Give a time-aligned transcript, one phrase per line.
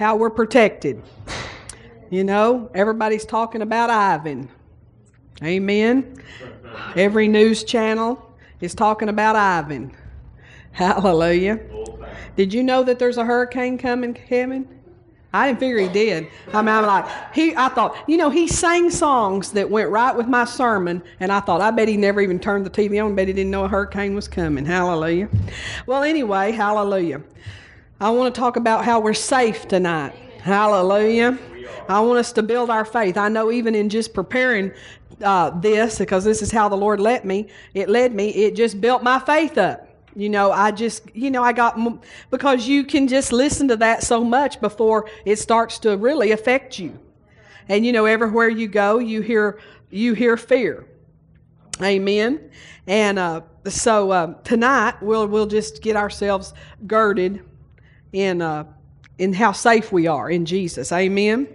[0.00, 1.02] how we're protected.
[2.08, 4.48] You know, everybody's talking about Ivan.
[5.44, 6.16] Amen.
[6.96, 9.94] Every news channel is talking about Ivan.
[10.72, 11.60] Hallelujah.
[12.34, 14.66] Did you know that there's a hurricane coming, Kevin?
[15.34, 16.28] I didn't figure he did.
[16.50, 20.16] I mean, I'm like, he, I thought, you know, he sang songs that went right
[20.16, 23.14] with my sermon, and I thought, I bet he never even turned the TV on,
[23.14, 24.64] bet he didn't know a hurricane was coming.
[24.64, 25.28] Hallelujah.
[25.86, 27.20] Well, anyway, hallelujah.
[28.02, 30.14] I want to talk about how we're safe tonight.
[30.40, 31.38] Hallelujah.
[31.86, 33.18] I want us to build our faith.
[33.18, 34.72] I know even in just preparing
[35.20, 38.80] uh, this, because this is how the Lord led me, it led me, it just
[38.80, 39.86] built my faith up.
[40.16, 41.78] You know, I just, you know, I got,
[42.30, 46.78] because you can just listen to that so much before it starts to really affect
[46.78, 46.98] you.
[47.68, 49.60] And, you know, everywhere you go, you hear,
[49.90, 50.86] you hear fear.
[51.82, 52.50] Amen.
[52.86, 56.54] And uh, so uh, tonight, we'll, we'll just get ourselves
[56.86, 57.44] girded
[58.12, 58.64] in, uh,
[59.18, 60.92] in how safe we are in Jesus.
[60.92, 61.48] Amen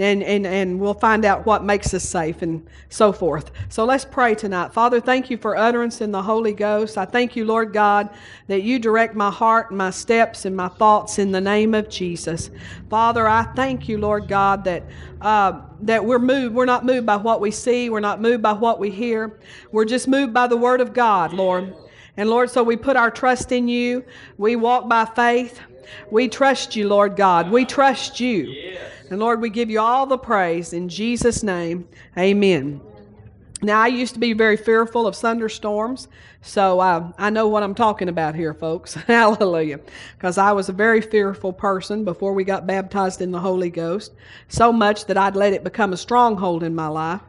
[0.00, 3.50] and, and, and we'll find out what makes us safe and so forth.
[3.68, 4.72] So let's pray tonight.
[4.72, 6.96] Father, thank you for utterance in the Holy Ghost.
[6.96, 8.08] I thank you, Lord God,
[8.46, 11.88] that you direct my heart and my steps and my thoughts in the name of
[11.88, 12.50] Jesus.
[12.88, 14.84] Father, I thank you, Lord God, that
[15.20, 16.54] uh, that we're moved.
[16.54, 17.90] We're not moved by what we see.
[17.90, 19.38] We're not moved by what we hear.
[19.70, 21.74] We're just moved by the Word of God, Lord.
[22.16, 24.04] And Lord, so we put our trust in you.
[24.38, 25.60] We walk by faith.
[26.10, 27.50] We trust you, Lord God.
[27.50, 28.44] We trust you.
[28.44, 28.92] Yes.
[29.10, 31.88] And Lord, we give you all the praise in Jesus' name.
[32.16, 32.80] Amen.
[33.62, 36.08] Now, I used to be very fearful of thunderstorms,
[36.40, 38.94] so uh, I know what I'm talking about here, folks.
[39.06, 39.80] Hallelujah.
[40.16, 44.12] Because I was a very fearful person before we got baptized in the Holy Ghost,
[44.48, 47.20] so much that I'd let it become a stronghold in my life.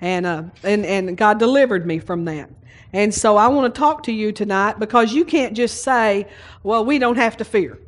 [0.00, 2.50] And, uh, and, and God delivered me from that.
[2.92, 6.28] And so I want to talk to you tonight because you can't just say,
[6.62, 7.80] well, we don't have to fear.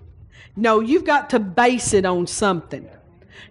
[0.56, 2.88] No, you've got to base it on something.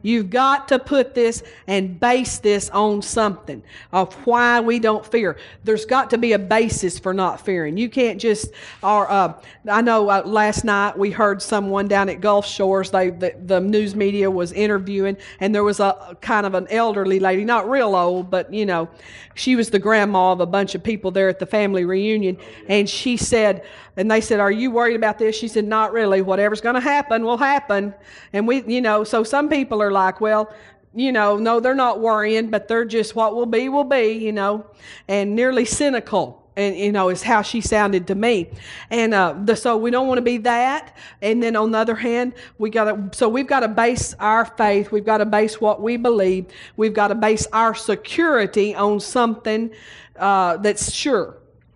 [0.05, 5.35] You've got to put this and base this on something of why we don't fear.
[5.63, 7.75] There's got to be a basis for not fearing.
[7.75, 8.51] You can't just,
[8.83, 9.33] or uh,
[9.67, 13.59] I know uh, last night we heard someone down at Gulf Shores, they, the, the
[13.59, 17.95] news media was interviewing, and there was a kind of an elderly lady, not real
[17.95, 18.87] old, but you know,
[19.33, 22.37] she was the grandma of a bunch of people there at the family reunion,
[22.67, 23.63] and she said,
[23.97, 25.35] and they said, Are you worried about this?
[25.35, 26.21] She said, Not really.
[26.21, 27.93] Whatever's going to happen will happen.
[28.33, 30.53] And we, you know, so some people are like, Well,
[30.93, 34.31] you know, no, they're not worrying, but they're just what will be, will be, you
[34.31, 34.65] know,
[35.07, 36.41] and nearly cynical.
[36.57, 38.49] And you know, is how she sounded to me,
[38.89, 40.95] and uh, the, so we don't want to be that.
[41.21, 43.09] And then on the other hand, we got to.
[43.17, 44.89] So we've got to base our faith.
[44.89, 46.45] We've got to base what we believe.
[46.77, 49.71] We've got to base our security on something
[50.17, 51.35] uh, that's sure.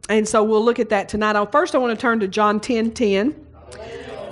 [0.09, 1.51] And so we'll look at that tonight.
[1.51, 3.47] First, I want to turn to John 10 10.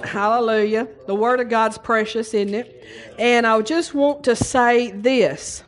[0.04, 0.88] Hallelujah.
[1.06, 2.84] The Word of God's precious, isn't it?
[3.20, 5.64] And I just want to say this.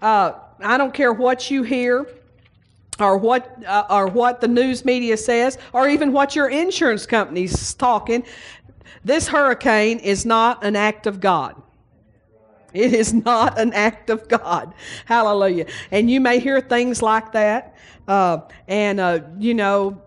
[0.00, 2.06] Uh, I don't care what you hear
[2.98, 7.74] or what uh, or what the news media says or even what your insurance company's
[7.74, 8.24] talking
[9.04, 11.60] this hurricane is not an act of God
[12.76, 14.74] it is not an act of God.
[15.06, 15.66] Hallelujah.
[15.90, 17.74] And you may hear things like that.
[18.06, 20.00] Uh, and, uh, you know,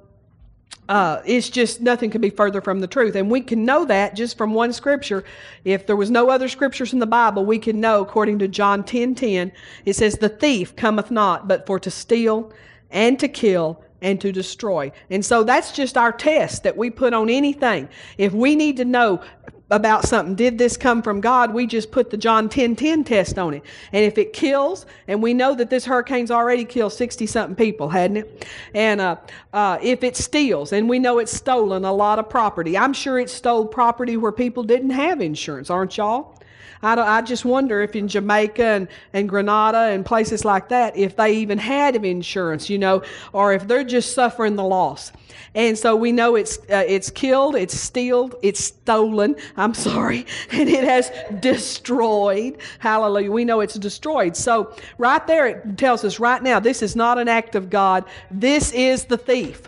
[0.90, 3.16] uh, it's just nothing can be further from the truth.
[3.16, 5.24] And we can know that just from one scripture.
[5.64, 8.84] If there was no other scriptures in the Bible, we can know, according to John
[8.84, 9.52] 10 10,
[9.86, 12.52] it says, The thief cometh not but for to steal
[12.90, 14.92] and to kill and to destroy.
[15.12, 17.88] And so that's just our test that we put on anything.
[18.18, 19.22] If we need to know
[19.72, 20.36] about something.
[20.36, 21.54] Did this come from God?
[21.54, 23.64] We just put the John 10 10 test on it.
[23.92, 27.90] And if it kills, and we know that this hurricane's already killed 60 something people,
[27.90, 28.48] hadn't it?
[28.74, 29.18] And uh,
[29.54, 33.20] uh, if it steals, and we know it's stolen a lot of property, I'm sure
[33.20, 36.39] it stole property where people didn't have insurance, aren't y'all?
[36.82, 41.16] I, I just wonder if in Jamaica and, and Grenada and places like that, if
[41.16, 43.04] they even had insurance, you know,
[43.34, 45.12] or if they're just suffering the loss.
[45.56, 49.36] And so we know it's uh, it's killed, it's stealed, it's stolen.
[49.58, 52.58] I'm sorry, and it has destroyed.
[52.80, 53.32] Hallelujah.
[53.32, 54.36] We know it's destroyed.
[54.36, 58.06] So right there, it tells us right now, this is not an act of God.
[58.32, 59.64] This is the thief.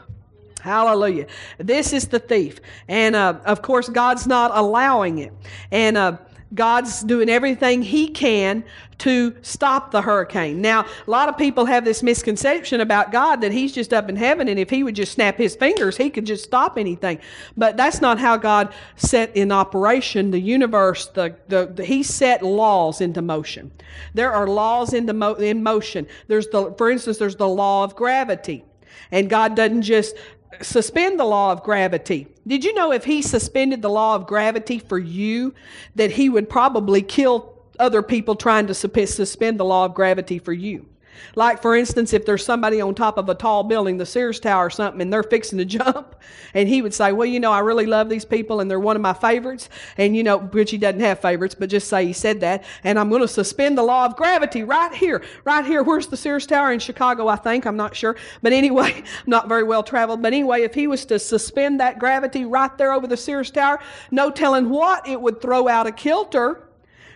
[0.61, 1.25] Hallelujah.
[1.57, 2.61] This is the thief.
[2.87, 5.33] And uh, of course, God's not allowing it.
[5.71, 6.17] And uh,
[6.53, 8.63] God's doing everything He can
[8.99, 10.61] to stop the hurricane.
[10.61, 14.15] Now, a lot of people have this misconception about God that He's just up in
[14.15, 17.19] heaven and if He would just snap His fingers, He could just stop anything.
[17.57, 21.07] But that's not how God set in operation the universe.
[21.07, 23.71] The, the, the He set laws into motion.
[24.13, 26.07] There are laws into mo- in motion.
[26.27, 28.65] There's the, for instance, there's the law of gravity.
[29.11, 30.15] And God doesn't just
[30.61, 32.27] suspend the law of gravity.
[32.45, 35.53] Did you know if he suspended the law of gravity for you,
[35.95, 40.53] that he would probably kill other people trying to suspend the law of gravity for
[40.53, 40.87] you?
[41.35, 44.67] Like, for instance, if there's somebody on top of a tall building, the Sears Tower
[44.67, 46.15] or something, and they're fixing to jump,
[46.53, 48.95] and he would say, Well, you know, I really love these people and they're one
[48.95, 49.69] of my favorites.
[49.97, 52.63] And, you know, which he doesn't have favorites, but just say he said that.
[52.83, 55.83] And I'm going to suspend the law of gravity right here, right here.
[55.83, 56.71] Where's the Sears Tower?
[56.71, 57.65] In Chicago, I think.
[57.65, 58.15] I'm not sure.
[58.41, 60.21] But anyway, not very well traveled.
[60.21, 63.79] But anyway, if he was to suspend that gravity right there over the Sears Tower,
[64.09, 66.67] no telling what it would throw out a kilter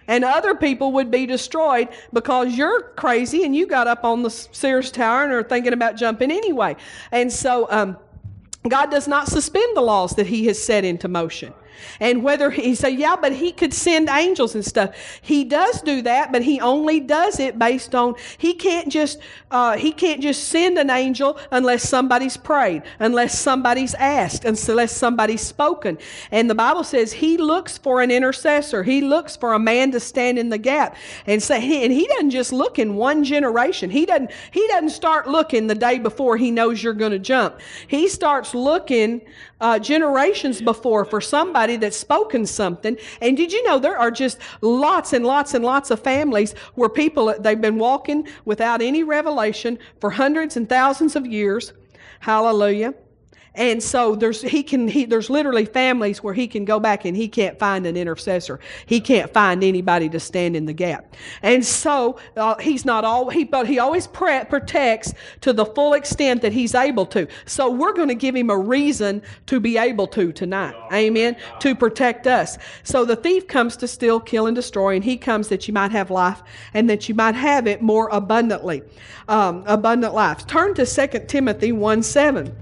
[0.07, 4.29] and other people would be destroyed because you're crazy and you got up on the
[4.29, 6.75] Sears Tower and are thinking about jumping anyway.
[7.11, 7.97] And so, um,
[8.67, 11.53] God does not suspend the laws that He has set into motion.
[11.99, 14.95] And whether he say, yeah, but he could send angels and stuff.
[15.21, 19.19] He does do that, but he only does it based on he can't just
[19.51, 25.41] uh, he can't just send an angel unless somebody's prayed, unless somebody's asked, unless somebody's
[25.41, 25.97] spoken.
[26.31, 28.83] And the Bible says he looks for an intercessor.
[28.83, 30.95] He looks for a man to stand in the gap
[31.25, 31.83] and say.
[31.83, 33.89] And he doesn't just look in one generation.
[33.89, 34.31] He doesn't.
[34.51, 37.59] He doesn't start looking the day before he knows you're going to jump.
[37.87, 39.21] He starts looking
[39.61, 42.97] uh, generations before for somebody that's spoken something.
[43.21, 46.89] And did you know there are just lots and lots and lots of families where
[46.89, 51.73] people, they've been walking without any revelation for hundreds and thousands of years.
[52.19, 52.93] Hallelujah.
[53.55, 57.15] And so there's he can he there's literally families where he can go back and
[57.15, 58.59] he can't find an intercessor.
[58.85, 61.15] He can't find anybody to stand in the gap.
[61.41, 65.93] And so uh, he's not all he but he always pre- protects to the full
[65.93, 67.27] extent that he's able to.
[67.45, 70.75] So we're going to give him a reason to be able to tonight.
[70.91, 71.37] Amen.
[71.59, 72.57] To protect us.
[72.83, 75.91] So the thief comes to steal, kill, and destroy, and he comes that you might
[75.91, 76.41] have life
[76.73, 78.83] and that you might have it more abundantly.
[79.27, 80.45] Um, abundant life.
[80.45, 82.55] Turn to 2 Timothy 1 7.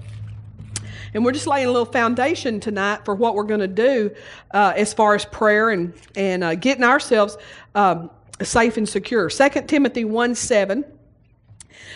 [1.13, 4.11] And we're just laying a little foundation tonight for what we're going to do
[4.51, 7.37] uh, as far as prayer and, and uh, getting ourselves
[7.75, 8.09] um,
[8.41, 9.29] safe and secure.
[9.29, 10.85] 2 Timothy 1 7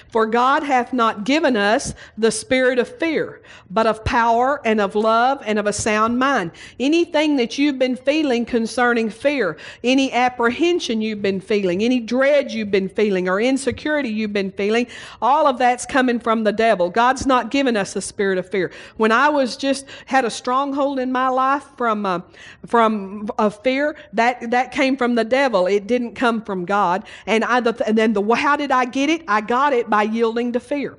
[0.10, 4.96] for God hath not given us the spirit of fear, but of power and of
[4.96, 6.52] love and of a sound mind.
[6.80, 12.72] Anything that you've been feeling concerning fear, any apprehension you've been feeling, any dread you've
[12.72, 14.88] been feeling, or insecurity you've been feeling,
[15.22, 16.90] all of that's coming from the devil.
[16.90, 18.72] God's not given us the spirit of fear.
[18.98, 22.22] When I was just had a stronghold in my life from uh,
[22.66, 25.68] from of fear, that that came from the devil.
[25.68, 27.06] It didn't come from God.
[27.26, 29.24] And I and then the how did I get it?
[29.28, 30.98] I got it by by yielding to fear.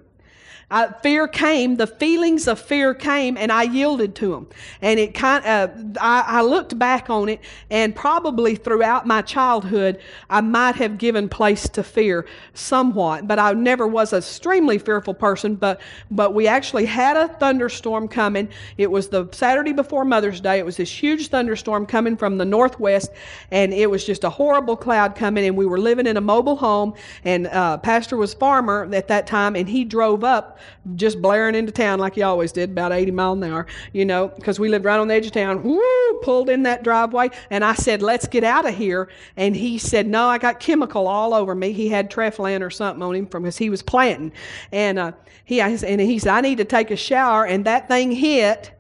[0.70, 4.48] Uh, fear came, the feelings of fear came, and I yielded to them.
[4.82, 9.22] And it kind of, uh, I, I, looked back on it, and probably throughout my
[9.22, 9.98] childhood,
[10.28, 13.26] I might have given place to fear somewhat.
[13.26, 15.54] But I never was an extremely fearful person.
[15.54, 15.80] But
[16.10, 18.50] but we actually had a thunderstorm coming.
[18.76, 20.58] It was the Saturday before Mother's Day.
[20.58, 23.10] It was this huge thunderstorm coming from the northwest,
[23.50, 25.46] and it was just a horrible cloud coming.
[25.46, 26.92] And we were living in a mobile home,
[27.24, 30.57] and uh, Pastor was farmer at that time, and he drove up
[30.94, 34.28] just blaring into town like he always did, about 80 mile an hour, you know,
[34.28, 35.62] because we lived right on the edge of town.
[35.62, 39.78] Woo, pulled in that driveway, and I said, "Let's get out of here." And he
[39.78, 43.26] said, "No, I got chemical all over me." He had Treflan or something on him
[43.26, 44.32] from because he was planting,
[44.72, 45.12] and uh,
[45.44, 48.72] he and he said, "I need to take a shower," and that thing hit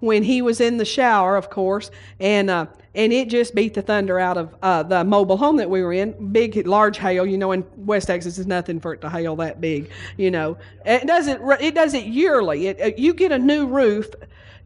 [0.00, 1.90] when he was in the shower, of course,
[2.20, 2.66] and uh,
[2.98, 5.92] and it just beat the thunder out of uh, the mobile home that we were
[5.92, 6.32] in.
[6.32, 7.24] Big, large hail.
[7.24, 9.88] You know, in West Texas, is nothing for it to hail that big.
[10.16, 11.40] You know, it does it.
[11.60, 12.66] It does it yearly.
[12.66, 14.08] It, you get a new roof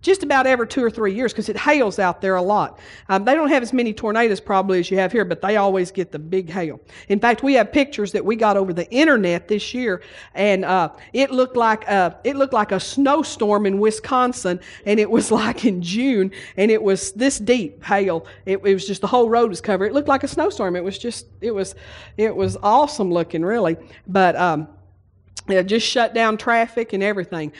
[0.02, 2.80] just about every two or three years because it hails out there a lot.
[3.08, 5.92] Um, they don't have as many tornadoes probably as you have here, but they always
[5.92, 6.80] get the big hail.
[7.08, 10.02] In fact, we have pictures that we got over the internet this year,
[10.34, 15.08] and uh, it looked like a, it looked like a snowstorm in Wisconsin, and it
[15.08, 18.26] was like in June, and it was this deep hail.
[18.44, 19.86] It, it was just the whole road was covered.
[19.86, 20.74] It looked like a snowstorm.
[20.74, 21.76] It was just it was
[22.16, 24.36] it was awesome looking, really, but.
[24.36, 24.68] Um,
[25.48, 27.52] it just shut down traffic and everything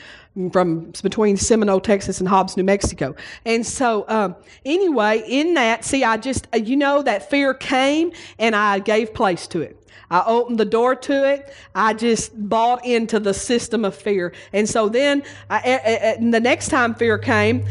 [0.51, 3.15] from between Seminole, Texas, and Hobbs, New Mexico.
[3.45, 4.35] And so, um,
[4.65, 9.13] anyway, in that, see, I just, uh, you know, that fear came and I gave
[9.13, 9.79] place to it.
[10.11, 11.55] I opened the door to it.
[11.75, 14.35] I just bought into the system of fear.
[14.53, 17.65] And so then, I, the next time fear came,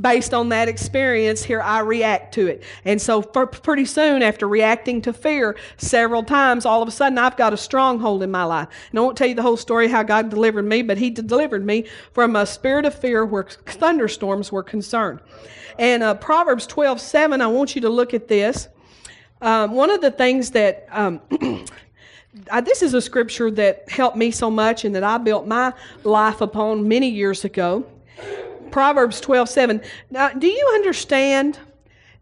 [0.00, 2.62] based on that experience, here I react to it.
[2.84, 7.36] And so, pretty soon after reacting to fear several times, all of a sudden I've
[7.36, 8.68] got a stronghold in my life.
[8.90, 11.64] And I won't tell you the whole story how God delivered me, but He delivered
[11.64, 15.20] me from a spirit of fear where thunderstorms were concerned.
[15.78, 18.68] And uh, Proverbs 12 7, I want you to look at this.
[19.40, 21.20] Um, one of the things that um,
[22.50, 25.72] I, this is a scripture that helped me so much and that I built my
[26.02, 27.86] life upon many years ago.
[28.70, 29.80] Proverbs 12 7.
[30.10, 31.58] Now, do you understand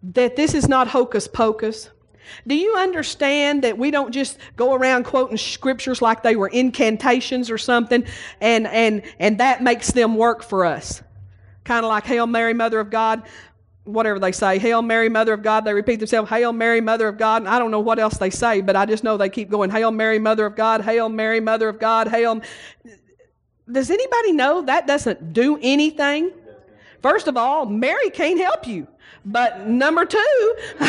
[0.02, 1.90] that this is not hocus pocus?
[2.46, 7.50] Do you understand that we don't just go around quoting scriptures like they were incantations
[7.50, 8.04] or something
[8.40, 11.02] and, and, and that makes them work for us?
[11.64, 13.22] Kind of like Hail Mary, Mother of God,
[13.84, 14.58] whatever they say.
[14.58, 15.64] Hail Mary, Mother of God.
[15.64, 17.42] They repeat themselves, Hail Mary, Mother of God.
[17.42, 19.70] And I don't know what else they say, but I just know they keep going,
[19.70, 22.40] Hail Mary, Mother of God, Hail Mary, Mother of God, Hail.
[23.70, 26.32] Does anybody know that doesn't do anything?
[27.02, 28.86] First of all, Mary can't help you.
[29.24, 30.54] But number two,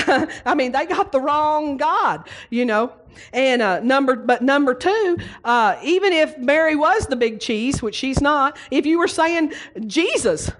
[0.45, 2.93] I mean, they got the wrong God, you know.
[3.33, 7.95] And uh, number, but number two, uh, even if Mary was the big cheese, which
[7.95, 9.53] she's not, if you were saying
[9.87, 10.51] Jesus,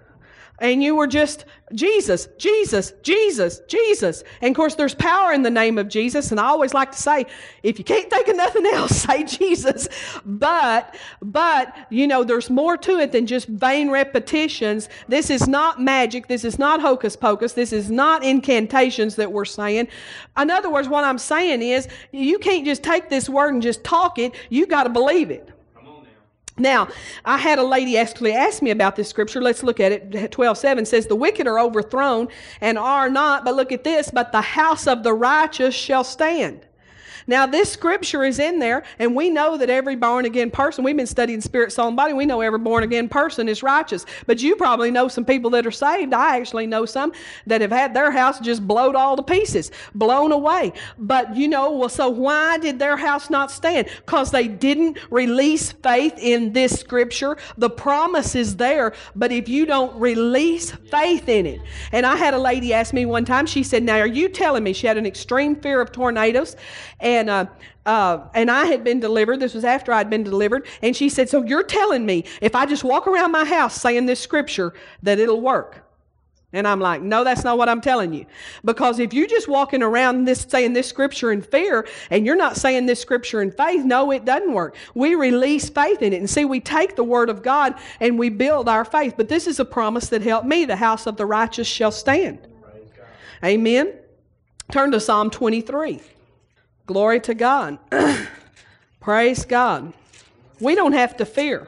[0.60, 4.24] and you were just Jesus, Jesus, Jesus, Jesus.
[4.42, 6.32] And of course, there's power in the name of Jesus.
[6.32, 7.26] And I always like to say,
[7.62, 9.88] if you can't think of nothing else, say Jesus.
[10.26, 14.88] But, but, you know, there's more to it than just vain repetitions.
[15.08, 16.28] This is not magic.
[16.28, 17.54] This is not hocus pocus.
[17.54, 19.90] This is not incantations that we're saying.
[20.40, 23.84] In other words, what I'm saying is, you can't just take this word and just
[23.84, 24.34] talk it.
[24.50, 25.50] You got to believe it.
[26.60, 26.90] Now,
[27.24, 29.42] I had a lady actually ask me about this scripture.
[29.42, 30.32] Let's look at it.
[30.32, 32.28] 12 7 says, The wicked are overthrown
[32.62, 36.67] and are not, but look at this, but the house of the righteous shall stand.
[37.28, 40.96] Now, this scripture is in there, and we know that every born again person, we've
[40.96, 44.06] been studying spirit, soul, and body, we know every born again person is righteous.
[44.26, 46.14] But you probably know some people that are saved.
[46.14, 47.12] I actually know some
[47.46, 50.72] that have had their house just blowed all to pieces, blown away.
[50.98, 53.90] But you know, well, so why did their house not stand?
[54.06, 57.38] Because they didn't release faith in this scripture.
[57.58, 62.34] The promise is there, but if you don't release faith in it, and I had
[62.34, 64.98] a lady ask me one time, she said, Now, are you telling me she had
[64.98, 66.56] an extreme fear of tornadoes?
[67.02, 67.46] And and uh,
[67.88, 69.40] uh, and I had been delivered.
[69.40, 70.68] This was after I'd been delivered.
[70.82, 74.06] And she said, So you're telling me if I just walk around my house saying
[74.06, 75.86] this scripture that it'll work?
[76.52, 78.26] And I'm like, No, that's not what I'm telling you.
[78.66, 82.58] Because if you're just walking around this saying this scripture in fear and you're not
[82.58, 84.76] saying this scripture in faith, no, it doesn't work.
[84.94, 86.18] We release faith in it.
[86.18, 89.14] And see, we take the word of God and we build our faith.
[89.16, 90.66] But this is a promise that helped me.
[90.66, 92.40] The house of the righteous shall stand.
[93.46, 93.94] Amen.
[94.74, 96.02] Turn to Psalm 23.
[96.88, 97.78] Glory to God.
[99.02, 99.94] Praise God.
[100.60, 101.68] We don't have to fear.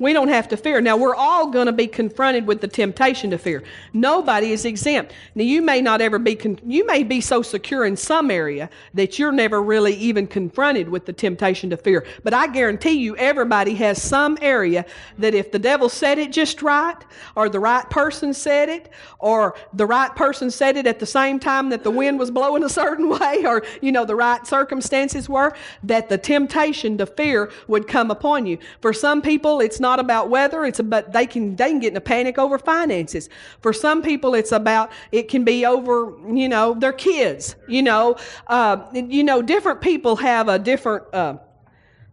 [0.00, 0.80] We don't have to fear.
[0.80, 3.62] Now, we're all going to be confronted with the temptation to fear.
[3.92, 5.12] Nobody is exempt.
[5.34, 8.70] Now, you may not ever be, con- you may be so secure in some area
[8.94, 12.06] that you're never really even confronted with the temptation to fear.
[12.24, 14.86] But I guarantee you, everybody has some area
[15.18, 16.96] that if the devil said it just right,
[17.36, 18.88] or the right person said it,
[19.18, 22.64] or the right person said it at the same time that the wind was blowing
[22.64, 25.52] a certain way, or, you know, the right circumstances were,
[25.82, 28.56] that the temptation to fear would come upon you.
[28.80, 30.64] For some people, it's not not about weather.
[30.64, 33.28] It's about they can they can get in a panic over finances.
[33.60, 37.56] For some people, it's about it can be over you know their kids.
[37.68, 38.16] You know,
[38.46, 41.38] uh, you know different people have a different uh,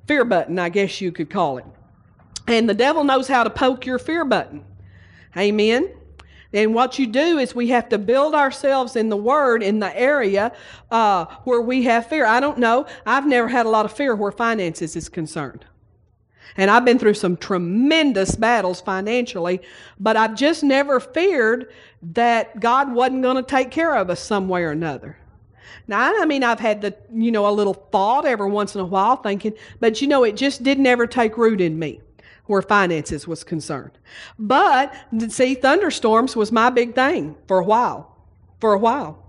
[0.07, 1.65] fear button, I guess you could call it.
[2.47, 4.63] And the devil knows how to poke your fear button.
[5.35, 5.89] Amen.
[6.53, 9.95] And what you do is we have to build ourselves in the Word in the
[9.99, 10.53] area
[10.89, 12.25] uh, where we have fear.
[12.25, 12.87] I don't know.
[13.05, 15.65] I've never had a lot of fear where finances is concerned.
[16.55, 19.61] And I've been through some tremendous battles financially,
[19.99, 21.71] but I've just never feared
[22.13, 25.17] that God wasn't going to take care of us some way or another.
[25.87, 28.85] Now, I mean, I've had the, you know, a little thought every once in a
[28.85, 32.01] while thinking, but you know, it just didn't ever take root in me
[32.45, 33.97] where finances was concerned.
[34.39, 34.93] But,
[35.29, 38.15] see, thunderstorms was my big thing for a while.
[38.59, 39.23] For a while.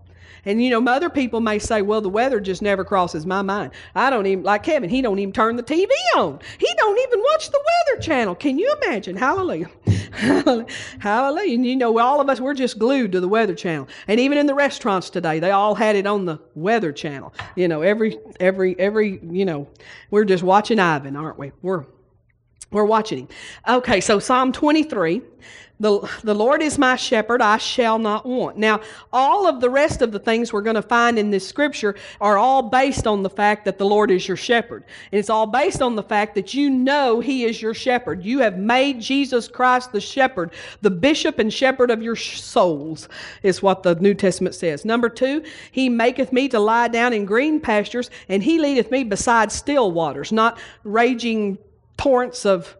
[0.48, 3.70] And you know, other people may say, well, the weather just never crosses my mind.
[3.94, 6.38] I don't even, like Kevin, he don't even turn the TV on.
[6.56, 8.34] He don't even watch the weather channel.
[8.34, 9.14] Can you imagine?
[9.14, 9.68] Hallelujah.
[11.00, 11.54] Hallelujah.
[11.54, 13.88] And you know, all of us, we're just glued to the weather channel.
[14.06, 17.34] And even in the restaurants today, they all had it on the weather channel.
[17.54, 19.68] You know, every, every, every, you know,
[20.10, 21.52] we're just watching Ivan, aren't we?
[21.60, 21.84] We're,
[22.70, 23.28] we're watching him.
[23.68, 25.20] Okay, so Psalm 23.
[25.80, 28.56] The, the Lord is my shepherd, I shall not want.
[28.56, 28.80] Now,
[29.12, 32.36] all of the rest of the things we're going to find in this scripture are
[32.36, 34.84] all based on the fact that the Lord is your shepherd.
[35.12, 38.24] And it's all based on the fact that you know He is your shepherd.
[38.24, 43.08] You have made Jesus Christ the shepherd, the bishop and shepherd of your souls,
[43.44, 44.84] is what the New Testament says.
[44.84, 49.04] Number two, He maketh me to lie down in green pastures, and He leadeth me
[49.04, 51.56] beside still waters, not raging
[51.96, 52.77] torrents of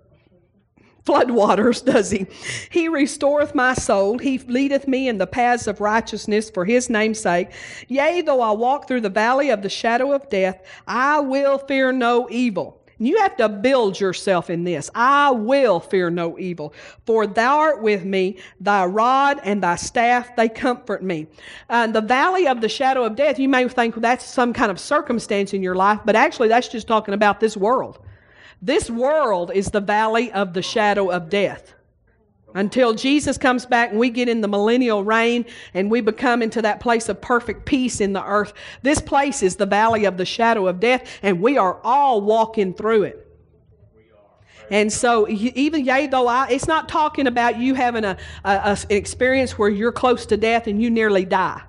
[1.09, 2.27] floodwaters, does he?
[2.71, 4.19] He restoreth my soul.
[4.19, 7.49] He leadeth me in the paths of righteousness for his name's sake.
[7.88, 11.93] Yea, though I walk through the valley of the shadow of death, I will fear
[11.93, 12.79] no evil.
[13.00, 14.91] You have to build yourself in this.
[14.95, 16.75] I will fear no evil,
[17.07, 21.29] for thou art with me, thy rod and thy staff, they comfort me.
[21.71, 24.81] Uh, the valley of the shadow of death, you may think that's some kind of
[24.81, 28.00] circumstance in your life, but actually that's just talking about this world.
[28.61, 31.75] This world is the valley of the shadow of death.
[32.55, 36.62] Until Jesus comes back and we get in the millennial reign and we become into
[36.62, 38.55] that place of perfect peace in the earth.
[38.83, 42.73] This place is the valley of the shadow of death, and we are all walking
[42.73, 43.25] through it.
[44.71, 48.79] And so, even yea, though I, it's not talking about you having a, a, a,
[48.91, 51.62] an experience where you're close to death and you nearly die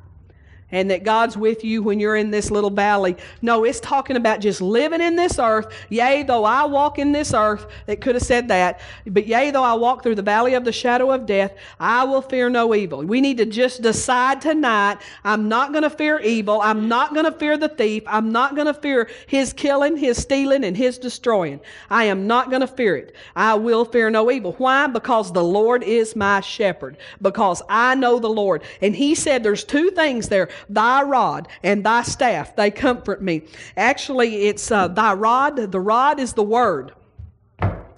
[0.72, 3.16] and that God's with you when you're in this little valley.
[3.42, 5.74] No, it's talking about just living in this earth.
[5.90, 8.80] Yea, though I walk in this earth, it could have said that.
[9.06, 12.22] But yea, though I walk through the valley of the shadow of death, I will
[12.22, 13.04] fear no evil.
[13.04, 16.62] We need to just decide tonight I'm not going to fear evil.
[16.62, 18.04] I'm not going to fear the thief.
[18.08, 21.60] I'm not going to fear his killing, his stealing, and his destroying.
[21.90, 23.16] I am not going to fear it.
[23.36, 24.54] I will fear no evil.
[24.54, 24.88] Why?
[24.88, 26.98] Because the Lord is my shepherd.
[27.22, 28.64] Because I know the Lord.
[28.82, 33.44] And he said there's two things there Thy rod and thy staff, they comfort me.
[33.78, 35.56] Actually, it's uh, thy rod.
[35.72, 36.94] The rod is the word.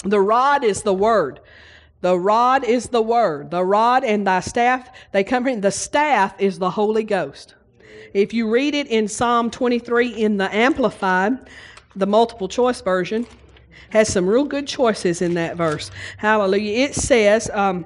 [0.04, 1.40] The rod is the word.
[2.02, 3.52] The rod is the word.
[3.52, 5.62] The rod and thy staff, they comfort me.
[5.62, 7.56] The staff is the Holy Ghost.
[8.14, 11.50] If you read it in Psalm 23 in the Amplified,
[11.96, 13.28] the multiple choice version,
[13.92, 15.92] has some real good choices in that verse.
[16.18, 16.86] Hallelujah.
[16.86, 17.86] It says, um,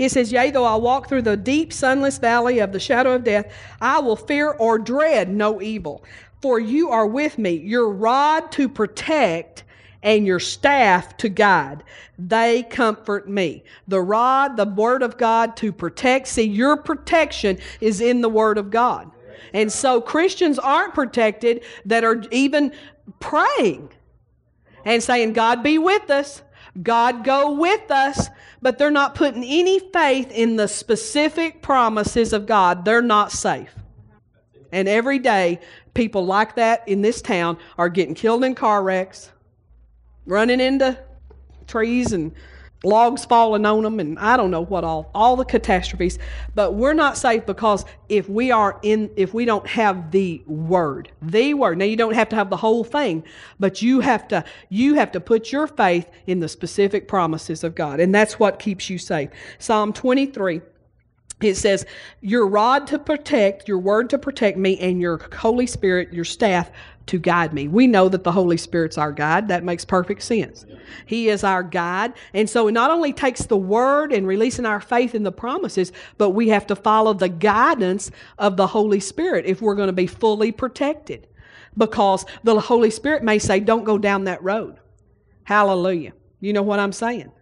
[0.00, 3.24] it says, Yea, though I walk through the deep, sunless valley of the shadow of
[3.24, 3.52] death,
[3.82, 6.02] I will fear or dread no evil.
[6.40, 9.64] For you are with me, your rod to protect
[10.02, 11.84] and your staff to guide.
[12.18, 13.62] They comfort me.
[13.88, 16.28] The rod, the word of God to protect.
[16.28, 19.10] See, your protection is in the word of God.
[19.52, 22.72] And so Christians aren't protected that are even
[23.18, 23.90] praying
[24.86, 26.42] and saying, God be with us.
[26.80, 28.28] God go with us,
[28.62, 32.84] but they're not putting any faith in the specific promises of God.
[32.84, 33.74] They're not safe.
[34.72, 35.60] And every day,
[35.94, 39.32] people like that in this town are getting killed in car wrecks,
[40.26, 40.98] running into
[41.66, 42.32] trees and
[42.82, 46.18] logs falling on them and I don't know what all all the catastrophes.
[46.54, 51.12] But we're not safe because if we are in if we don't have the word
[51.22, 51.78] the word.
[51.78, 53.24] Now you don't have to have the whole thing
[53.58, 57.74] but you have to you have to put your faith in the specific promises of
[57.74, 59.30] God and that's what keeps you safe.
[59.58, 60.60] Psalm 23
[61.40, 61.86] it says,
[62.20, 66.70] Your rod to protect, your word to protect me, and your Holy Spirit, your staff
[67.06, 67.66] to guide me.
[67.66, 69.48] We know that the Holy Spirit's our guide.
[69.48, 70.64] That makes perfect sense.
[71.06, 72.12] He is our guide.
[72.34, 75.92] And so it not only takes the word and releasing our faith in the promises,
[76.18, 79.92] but we have to follow the guidance of the Holy Spirit if we're going to
[79.92, 81.26] be fully protected.
[81.76, 84.76] Because the Holy Spirit may say, Don't go down that road.
[85.44, 86.12] Hallelujah.
[86.40, 87.32] You know what I'm saying?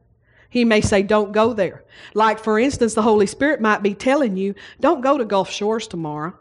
[0.48, 1.84] He may say, Don't go there.
[2.14, 5.86] Like, for instance, the Holy Spirit might be telling you, Don't go to Gulf Shores
[5.86, 6.34] tomorrow.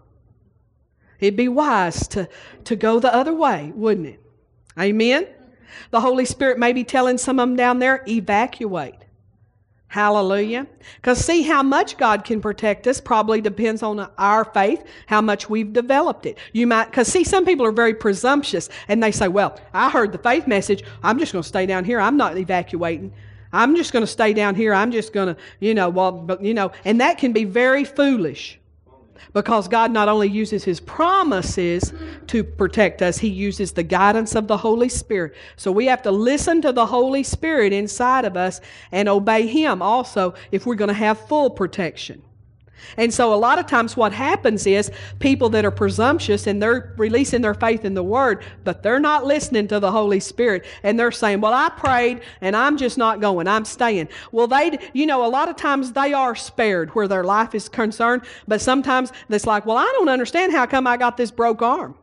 [1.19, 2.29] It'd be wise to,
[2.65, 4.21] to go the other way, wouldn't it?
[4.79, 5.27] Amen?
[5.91, 8.95] The Holy Spirit may be telling some of them down there, evacuate.
[9.89, 10.67] Hallelujah.
[10.97, 15.49] Because see how much God can protect us probably depends on our faith, how much
[15.49, 16.37] we've developed it.
[16.51, 20.11] You might, because see, some people are very presumptuous and they say, well, I heard
[20.11, 20.83] the faith message.
[21.03, 22.01] I'm just going to stay down here.
[22.01, 23.13] I'm not evacuating.
[23.53, 24.73] I'm just going to stay down here.
[24.73, 28.59] I'm just going to, you know, well, you know, and that can be very foolish
[29.33, 31.93] because God not only uses His promises
[32.27, 35.35] to protect us, He uses the guidance of the Holy Spirit.
[35.55, 39.81] So we have to listen to the Holy Spirit inside of us and obey Him
[39.81, 42.21] also if we're going to have full protection.
[42.97, 46.93] And so, a lot of times, what happens is people that are presumptuous and they're
[46.97, 50.65] releasing their faith in the Word, but they're not listening to the Holy Spirit.
[50.83, 54.09] And they're saying, Well, I prayed and I'm just not going, I'm staying.
[54.31, 57.69] Well, they, you know, a lot of times they are spared where their life is
[57.69, 61.61] concerned, but sometimes it's like, Well, I don't understand how come I got this broke
[61.61, 61.95] arm.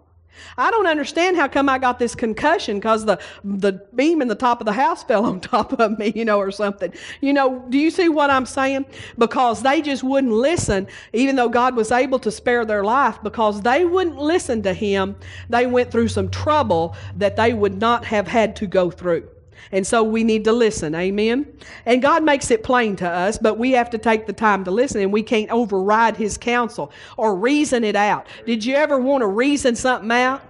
[0.56, 4.34] I don't understand how come I got this concussion because the the beam in the
[4.34, 6.92] top of the house fell on top of me, you know, or something.
[7.20, 8.86] You know, do you see what I'm saying?
[9.18, 13.62] Because they just wouldn't listen, even though God was able to spare their life, because
[13.62, 15.16] they wouldn't listen to Him.
[15.48, 19.28] They went through some trouble that they would not have had to go through.
[19.72, 20.94] And so we need to listen.
[20.94, 21.46] Amen.
[21.86, 24.70] And God makes it plain to us, but we have to take the time to
[24.70, 28.26] listen and we can't override his counsel or reason it out.
[28.46, 30.42] Did you ever want to reason something out?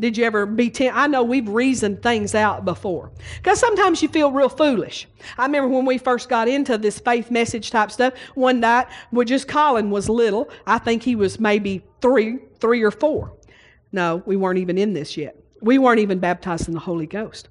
[0.00, 0.98] Did you ever be tempted?
[0.98, 3.12] I know we've reasoned things out before.
[3.36, 5.06] Because sometimes you feel real foolish.
[5.38, 9.24] I remember when we first got into this faith message type stuff, one night, well,
[9.24, 10.50] just Colin was little.
[10.66, 13.36] I think he was maybe three, three or four.
[13.92, 15.36] No, we weren't even in this yet.
[15.60, 17.48] We weren't even baptized in the Holy Ghost.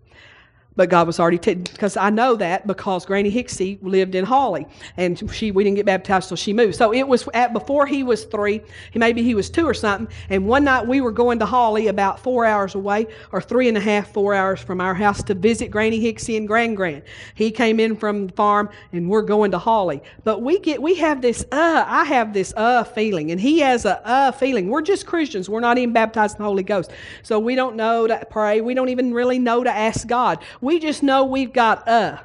[0.76, 5.30] But God was already because I know that because Granny Hicksey lived in Holly, and
[5.32, 6.76] she we didn't get baptized till she moved.
[6.76, 8.62] So it was at before he was three,
[8.96, 10.08] maybe he was two or something.
[10.30, 13.78] And one night we were going to Holly, about four hours away, or three and
[13.78, 17.04] a half, four hours from our house to visit Granny Hicksey and Grand Grand.
[17.36, 20.02] He came in from the farm, and we're going to Holly.
[20.24, 23.84] But we get we have this uh, I have this uh feeling, and he has
[23.84, 24.70] a uh feeling.
[24.70, 25.50] We're just Christians.
[25.50, 26.92] We're not even baptized in the Holy Ghost,
[27.24, 28.62] so we don't know to pray.
[28.62, 30.42] We don't even really know to ask God.
[30.62, 32.22] We just know we've got a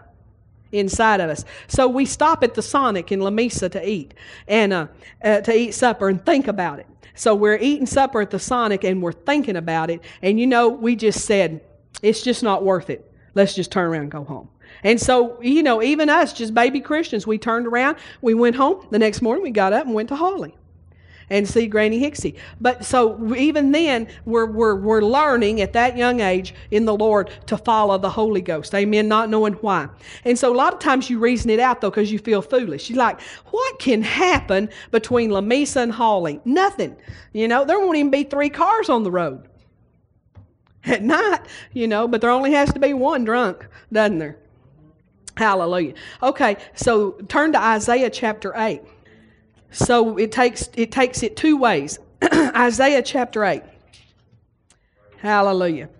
[0.72, 1.44] inside of us.
[1.68, 4.14] So we stop at the Sonic in Lamesa to eat
[4.46, 4.86] and uh,
[5.22, 6.86] uh, to eat supper and think about it.
[7.14, 10.02] So we're eating supper at the Sonic and we're thinking about it.
[10.22, 11.62] And you know, we just said,
[12.02, 13.10] it's just not worth it.
[13.34, 14.48] Let's just turn around and go home.
[14.82, 18.86] And so, you know, even us, just baby Christians, we turned around, we went home.
[18.90, 20.54] The next morning, we got up and went to Holly
[21.30, 22.36] and see Granny Hicksey.
[22.60, 27.30] But so even then, we're, we're, we're learning at that young age in the Lord
[27.46, 28.74] to follow the Holy Ghost.
[28.74, 29.08] Amen.
[29.08, 29.88] Not knowing why.
[30.24, 32.88] And so a lot of times you reason it out though because you feel foolish.
[32.90, 36.40] You're like, what can happen between Lamesa and Holly?
[36.44, 36.96] Nothing.
[37.32, 39.48] You know, there won't even be three cars on the road
[40.86, 41.40] at night,
[41.72, 44.38] you know, but there only has to be one drunk, doesn't there?
[45.36, 45.94] Hallelujah.
[46.22, 48.80] Okay, so turn to Isaiah chapter 8.
[49.76, 51.98] So it takes it takes it two ways.
[52.32, 53.62] Isaiah chapter 8.
[55.18, 55.90] Hallelujah.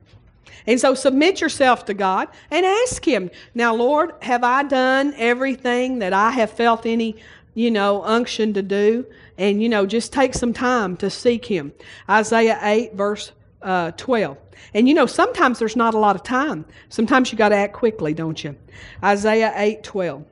[0.67, 5.99] And so submit yourself to God and ask Him, Now, Lord, have I done everything
[5.99, 7.17] that I have felt any,
[7.53, 9.05] you know, unction to do?
[9.37, 11.75] And, you know, just take some time to seek Him.
[12.09, 14.39] Isaiah 8, verse uh, 12.
[14.73, 16.65] And, you know, sometimes there's not a lot of time.
[16.89, 18.57] Sometimes you got to act quickly, don't you?
[19.05, 20.25] Isaiah 8, 12.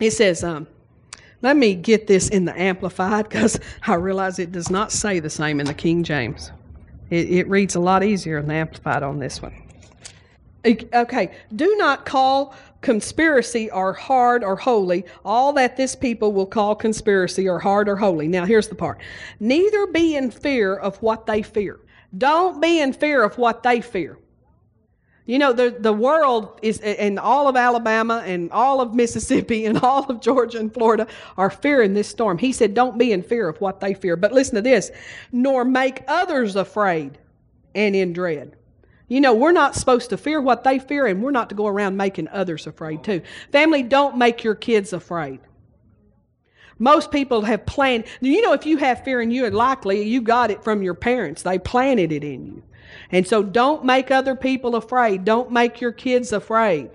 [0.00, 0.66] It says, um,
[1.42, 5.30] let me get this in the Amplified because I realize it does not say the
[5.30, 6.50] same in the King James.
[7.10, 9.54] It, it reads a lot easier in the Amplified on this one.
[10.66, 16.74] Okay, do not call conspiracy or hard or holy all that this people will call
[16.74, 18.28] conspiracy or hard or holy.
[18.28, 19.00] Now, here's the part
[19.40, 21.80] neither be in fear of what they fear.
[22.16, 24.18] Don't be in fear of what they fear.
[25.28, 29.78] You know, the, the world is, and all of Alabama and all of Mississippi and
[29.82, 32.38] all of Georgia and Florida are fearing this storm.
[32.38, 34.16] He said, Don't be in fear of what they fear.
[34.16, 34.90] But listen to this
[35.30, 37.18] nor make others afraid
[37.74, 38.56] and in dread.
[39.08, 41.66] You know, we're not supposed to fear what they fear, and we're not to go
[41.66, 43.20] around making others afraid too.
[43.52, 45.40] Family, don't make your kids afraid.
[46.78, 48.04] Most people have planned.
[48.22, 51.42] You know, if you have fear in you, likely you got it from your parents.
[51.42, 52.62] They planted it in you.
[53.10, 55.24] And so don't make other people afraid.
[55.24, 56.90] Don't make your kids afraid.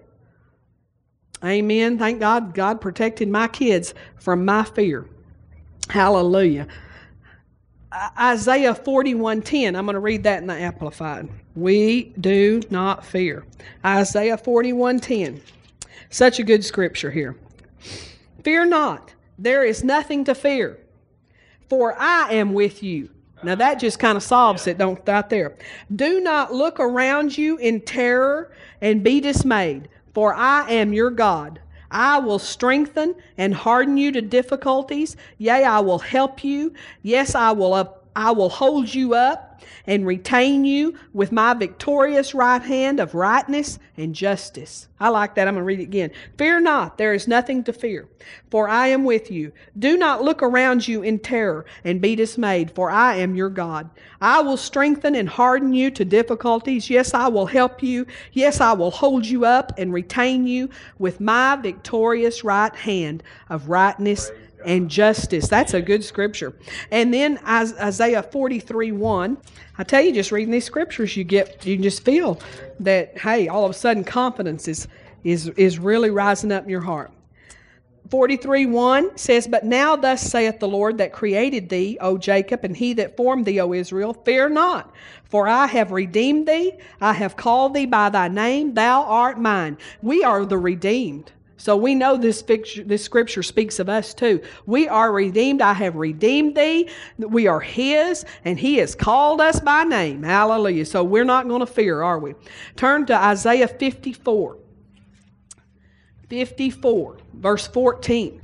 [1.44, 1.98] Amen.
[1.98, 5.06] Thank God God protected my kids from my fear.
[5.90, 6.68] Hallelujah.
[8.18, 9.76] Isaiah 41:10.
[9.76, 11.30] I'm going to read that in the amplified.
[11.56, 13.46] We do not fear.
[13.86, 15.42] Isaiah 41:10.
[16.10, 17.36] Such a good scripture here.
[18.44, 19.14] Fear not.
[19.38, 20.80] There is nothing to fear.
[21.70, 23.10] For I am with you.
[23.44, 25.56] Now that just kind of solves it, don't right there.
[25.96, 28.52] Do not look around you in terror
[28.82, 31.60] and be dismayed, for I am your God.
[31.92, 35.16] I will strengthen and harden you to difficulties.
[35.38, 36.74] Yea, I will help you.
[37.04, 39.53] Yes, I will up I will hold you up
[39.86, 44.88] and retain you with my victorious right hand of rightness and justice.
[45.00, 45.48] I like that.
[45.48, 46.12] I'm going to read it again.
[46.38, 48.08] Fear not, there is nothing to fear,
[48.50, 49.52] for I am with you.
[49.78, 53.90] Do not look around you in terror and be dismayed, for I am your God.
[54.22, 56.90] I will strengthen and harden you to difficulties.
[56.90, 58.08] Yes, I will help you.
[58.32, 63.68] Yes, I will hold you up and retain you with my victorious right hand of
[63.68, 64.32] rightness
[64.66, 65.48] and justice.
[65.48, 66.54] That's a good scripture.
[66.92, 69.38] And then Isaiah 43 1.
[69.78, 72.40] I tell you, just reading these scriptures, you get you just feel
[72.80, 74.88] that, hey, all of a sudden confidence is
[75.24, 77.12] is is really rising up in your heart.
[78.10, 82.78] 43 1 says, But now thus saith the Lord that created thee, O Jacob, and
[82.78, 87.36] he that formed thee, O Israel, fear not, for I have redeemed thee, I have
[87.36, 89.78] called thee by thy name, thou art mine.
[90.04, 91.32] We are the redeemed.
[91.64, 94.42] So we know this, picture, this scripture speaks of us too.
[94.66, 95.62] We are redeemed.
[95.62, 96.90] I have redeemed thee.
[97.18, 100.24] We are His, and He has called us by name.
[100.24, 100.86] Hallelujah.
[100.86, 102.34] So we're not going to fear, are we?
[102.76, 104.58] Turn to Isaiah 54.
[106.28, 108.42] 54, verse 14.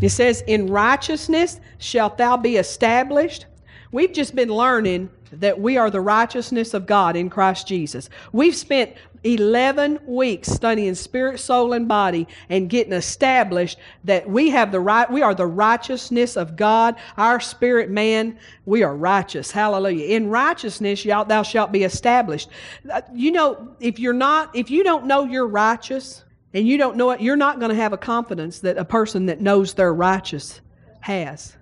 [0.00, 3.44] It says, In righteousness shalt thou be established.
[3.92, 8.08] We've just been learning that we are the righteousness of God in Christ Jesus.
[8.32, 14.72] We've spent 11 weeks studying spirit, soul, and body and getting established that we have
[14.72, 16.96] the right, we are the righteousness of God.
[17.16, 19.50] Our spirit man, we are righteous.
[19.50, 20.06] Hallelujah.
[20.06, 22.48] In righteousness, y'all, thou shalt be established.
[22.90, 26.96] Uh, you know, if you're not, if you don't know you're righteous and you don't
[26.96, 29.94] know it, you're not going to have a confidence that a person that knows they're
[29.94, 30.60] righteous
[31.00, 31.56] has.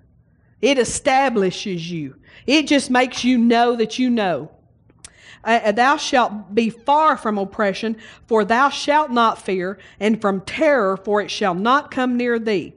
[0.61, 2.15] It establishes you.
[2.45, 4.51] It just makes you know that you know.
[5.43, 7.95] Uh, thou shalt be far from oppression,
[8.27, 12.73] for thou shalt not fear, and from terror, for it shall not come near thee.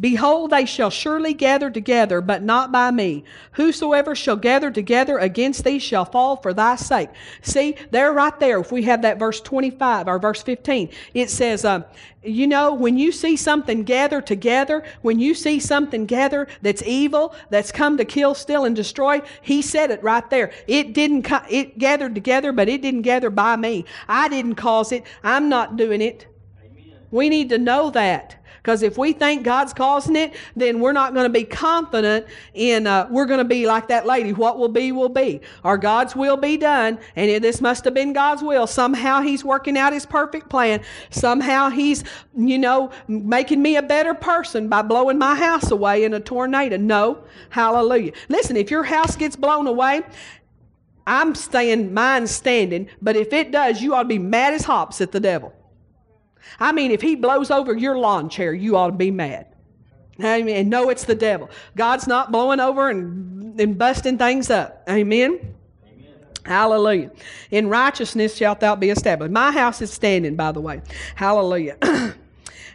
[0.00, 3.24] Behold, they shall surely gather together, but not by me.
[3.52, 7.10] Whosoever shall gather together against thee shall fall for thy sake.
[7.42, 11.64] See, there, right there, if we have that verse 25 or verse 15, it says,
[11.64, 11.82] uh,
[12.24, 17.34] you know, when you see something gather together, when you see something gather that's evil,
[17.50, 20.52] that's come to kill, steal, and destroy, he said it right there.
[20.66, 23.84] It didn't, co- it gathered together, but it didn't gather by me.
[24.08, 25.04] I didn't cause it.
[25.22, 26.26] I'm not doing it.
[26.64, 26.96] Amen.
[27.10, 28.41] We need to know that.
[28.62, 32.86] Because if we think God's causing it, then we're not going to be confident in,
[32.86, 34.32] uh, we're going to be like that lady.
[34.32, 35.40] What will be, will be.
[35.64, 37.00] Our God's will be done.
[37.16, 38.68] And this must have been God's will.
[38.68, 40.80] Somehow He's working out His perfect plan.
[41.10, 42.04] Somehow He's,
[42.36, 46.76] you know, making me a better person by blowing my house away in a tornado.
[46.76, 47.24] No.
[47.50, 48.12] Hallelujah.
[48.28, 50.02] Listen, if your house gets blown away,
[51.04, 55.00] I'm staying, mine standing, but if it does, you ought to be mad as hops
[55.00, 55.52] at the devil.
[56.58, 59.46] I mean, if he blows over your lawn chair, you ought to be mad.
[60.20, 60.56] Amen.
[60.56, 61.50] And know it's the devil.
[61.76, 64.82] God's not blowing over and, and busting things up.
[64.88, 65.54] Amen.
[65.84, 66.14] Amen.
[66.44, 67.10] Hallelujah.
[67.50, 69.32] In righteousness shalt thou be established.
[69.32, 70.82] My house is standing, by the way.
[71.14, 71.76] Hallelujah.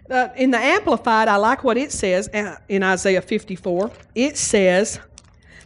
[0.10, 3.91] uh, in the Amplified, I like what it says uh, in Isaiah 54.
[4.15, 4.99] It says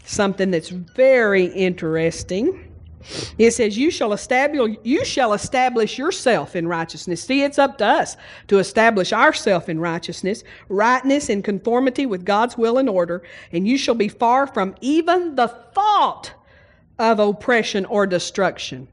[0.03, 2.70] something that's very interesting.
[3.37, 7.85] It says, "You shall establish you shall establish yourself in righteousness." See, it's up to
[7.85, 13.67] us to establish ourselves in righteousness, rightness in conformity with God's will and order, and
[13.67, 16.33] you shall be far from even the thought
[16.99, 18.87] of oppression or destruction.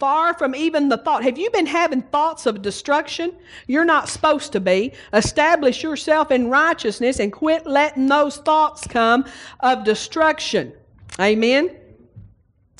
[0.00, 1.22] Far from even the thought.
[1.22, 3.32] Have you been having thoughts of destruction?
[3.68, 4.92] You're not supposed to be.
[5.12, 9.24] Establish yourself in righteousness and quit letting those thoughts come
[9.60, 10.72] of destruction.
[11.20, 11.70] Amen.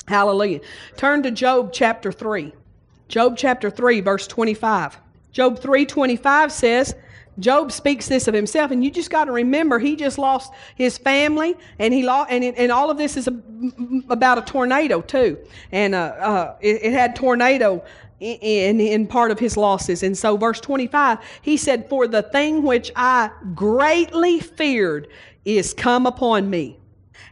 [0.07, 0.61] Hallelujah.
[0.97, 2.53] Turn to Job chapter 3.
[3.07, 4.99] Job chapter 3 verse 25.
[5.35, 6.95] Job 3:25 says,
[7.39, 10.97] Job speaks this of himself, and you just got to remember he just lost his
[10.97, 13.37] family, and he lost, and, it, and all of this is a,
[14.09, 15.37] about a tornado too,
[15.73, 17.83] and uh, uh, it, it, had tornado
[18.21, 22.21] in, in part of his losses, and so verse twenty five he said, "For the
[22.21, 25.09] thing which I greatly feared
[25.43, 26.79] is come upon me,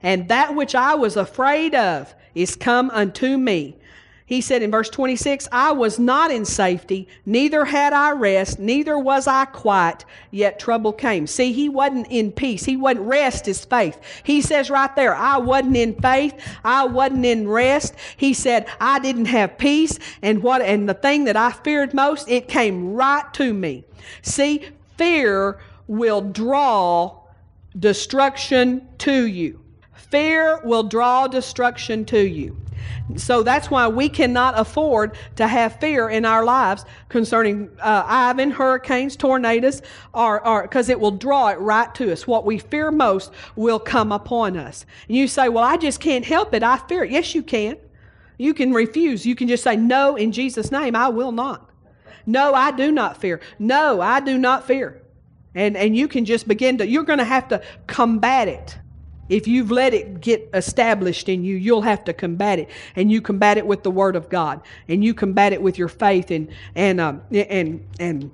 [0.01, 3.77] and that which I was afraid of is come unto me.
[4.25, 8.97] He said in verse 26, I was not in safety, neither had I rest, neither
[8.97, 11.27] was I quiet, yet trouble came.
[11.27, 12.63] See, he wasn't in peace.
[12.63, 13.99] He wasn't rest is faith.
[14.23, 17.95] He says right there, I wasn't in faith, I wasn't in rest.
[18.15, 22.29] He said, I didn't have peace, and what and the thing that I feared most,
[22.29, 23.83] it came right to me.
[24.21, 27.19] See, fear will draw
[27.77, 29.62] destruction to you.
[29.95, 32.57] Fear will draw destruction to you.
[33.15, 38.51] So that's why we cannot afford to have fear in our lives concerning uh, Ivan,
[38.51, 39.81] hurricanes, tornadoes,
[40.13, 42.25] or because it will draw it right to us.
[42.25, 44.85] What we fear most will come upon us.
[45.07, 46.63] And you say, Well, I just can't help it.
[46.63, 47.11] I fear it.
[47.11, 47.77] Yes, you can.
[48.37, 49.25] You can refuse.
[49.25, 51.69] You can just say, No, in Jesus' name, I will not.
[52.25, 53.41] No, I do not fear.
[53.59, 55.01] No, I do not fear.
[55.55, 58.77] And, and you can just begin to, you're going to have to combat it.
[59.29, 63.21] If you've let it get established in you, you'll have to combat it, and you
[63.21, 66.49] combat it with the Word of God, and you combat it with your faith, and
[66.75, 68.31] and um, and and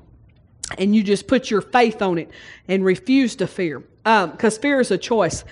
[0.78, 2.30] and you just put your faith on it
[2.67, 5.43] and refuse to fear, because um, fear is a choice.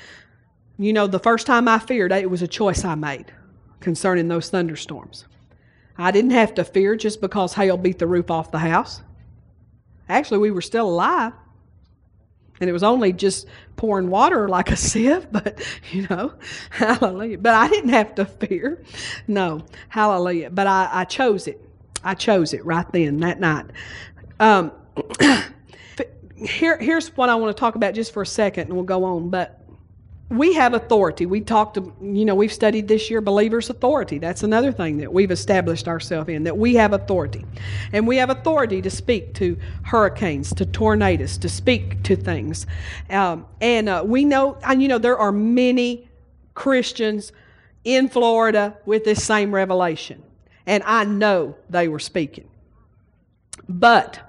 [0.79, 3.31] You know, the first time I feared, it was a choice I made
[3.79, 5.25] concerning those thunderstorms.
[5.97, 9.01] I didn't have to fear just because hail beat the roof off the house.
[10.09, 11.33] Actually, we were still alive.
[12.59, 16.33] And it was only just pouring water like a sieve, but you know,
[16.69, 17.37] hallelujah.
[17.37, 18.83] But I didn't have to fear.
[19.27, 20.49] No, hallelujah.
[20.49, 21.61] But I, I chose it.
[22.03, 23.65] I chose it right then, that night.
[24.39, 24.71] Um,
[26.35, 29.03] here, here's what I want to talk about just for a second, and we'll go
[29.03, 29.29] on.
[29.29, 29.66] But
[30.29, 31.25] we have authority.
[31.25, 34.17] We talked to, you know, we've studied this year believers' authority.
[34.17, 37.45] That's another thing that we've established ourselves in, that we have authority.
[37.93, 42.67] And we have authority to speak to hurricanes, to tornadoes, to speak to things.
[43.09, 46.09] Um, and uh, we know, and you know, there are many
[46.55, 47.31] Christians
[47.85, 50.21] in Florida with this same revelation.
[50.65, 52.49] And I know they were speaking.
[53.69, 54.19] But,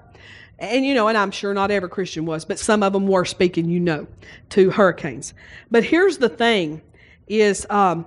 [0.59, 3.25] and you know, and I'm sure not every Christian was, but some of them were
[3.25, 4.07] speaking, you know,
[4.49, 5.33] to hurricanes.
[5.71, 6.81] But here's the thing
[7.27, 8.05] is, um,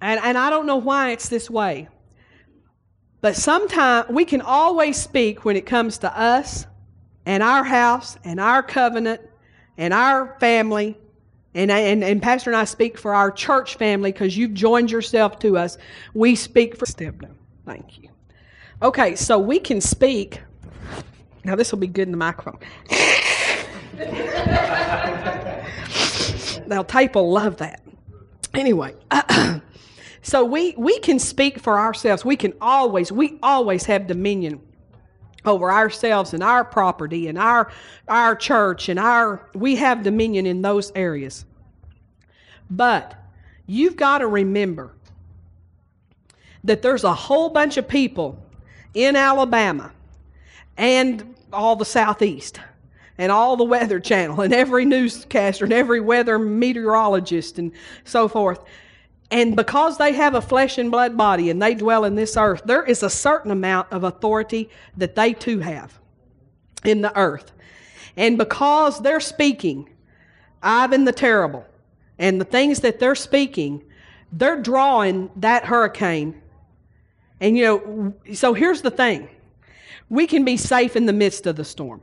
[0.00, 1.88] and, and I don't know why it's this way,
[3.20, 6.66] but sometimes we can always speak when it comes to us
[7.24, 9.20] and our house and our covenant
[9.76, 10.96] and our family.
[11.54, 15.38] And, and, and Pastor and I speak for our church family because you've joined yourself
[15.40, 15.78] to us.
[16.14, 16.86] We speak for.
[17.64, 18.10] Thank you.
[18.82, 20.40] Okay, so we can speak.
[21.46, 22.58] Now, this will be good in the microphone.
[26.66, 27.84] now, tape will love that.
[28.52, 28.96] Anyway,
[30.22, 32.24] so we, we can speak for ourselves.
[32.24, 34.60] We can always, we always have dominion
[35.44, 37.70] over ourselves and our property and our
[38.08, 41.44] our church and our we have dominion in those areas.
[42.68, 43.14] But
[43.68, 44.96] you've got to remember
[46.64, 48.44] that there's a whole bunch of people
[48.94, 49.92] in Alabama
[50.76, 52.60] and all the southeast
[53.18, 57.72] and all the weather channel and every newscaster and every weather meteorologist and
[58.04, 58.60] so forth
[59.30, 62.62] and because they have a flesh and blood body and they dwell in this earth,
[62.64, 65.98] there is a certain amount of authority that they too have
[66.84, 67.52] in the earth.
[68.16, 69.90] And because they're speaking,
[70.62, 71.66] Ivan the Terrible,
[72.18, 73.84] and the things that they're speaking,
[74.32, 76.40] they're drawing that hurricane.
[77.40, 79.28] And you know, so here's the thing
[80.08, 82.02] we can be safe in the midst of the storm.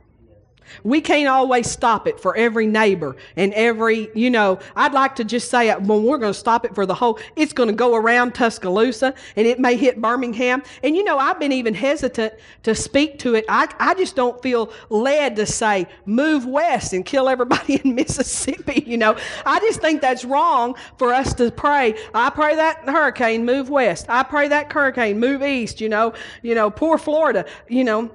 [0.82, 5.24] We can't always stop it for every neighbor and every, you know, I'd like to
[5.24, 7.74] just say uh, when we're going to stop it for the whole, it's going to
[7.74, 10.62] go around Tuscaloosa and it may hit Birmingham.
[10.82, 13.44] And, you know, I've been even hesitant to speak to it.
[13.48, 18.84] I, I just don't feel led to say, move west and kill everybody in Mississippi.
[18.86, 21.94] You know, I just think that's wrong for us to pray.
[22.14, 24.06] I pray that hurricane move west.
[24.08, 28.10] I pray that hurricane move east, you know, you know, poor Florida, you know.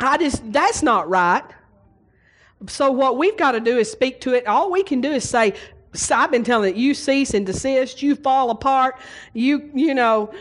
[0.00, 1.44] I just, that's not right.
[2.66, 4.46] So what we've got to do is speak to it.
[4.46, 5.54] All we can do is say,
[6.10, 8.98] I've been telling it, you cease and desist, you fall apart,
[9.34, 10.32] you, you know,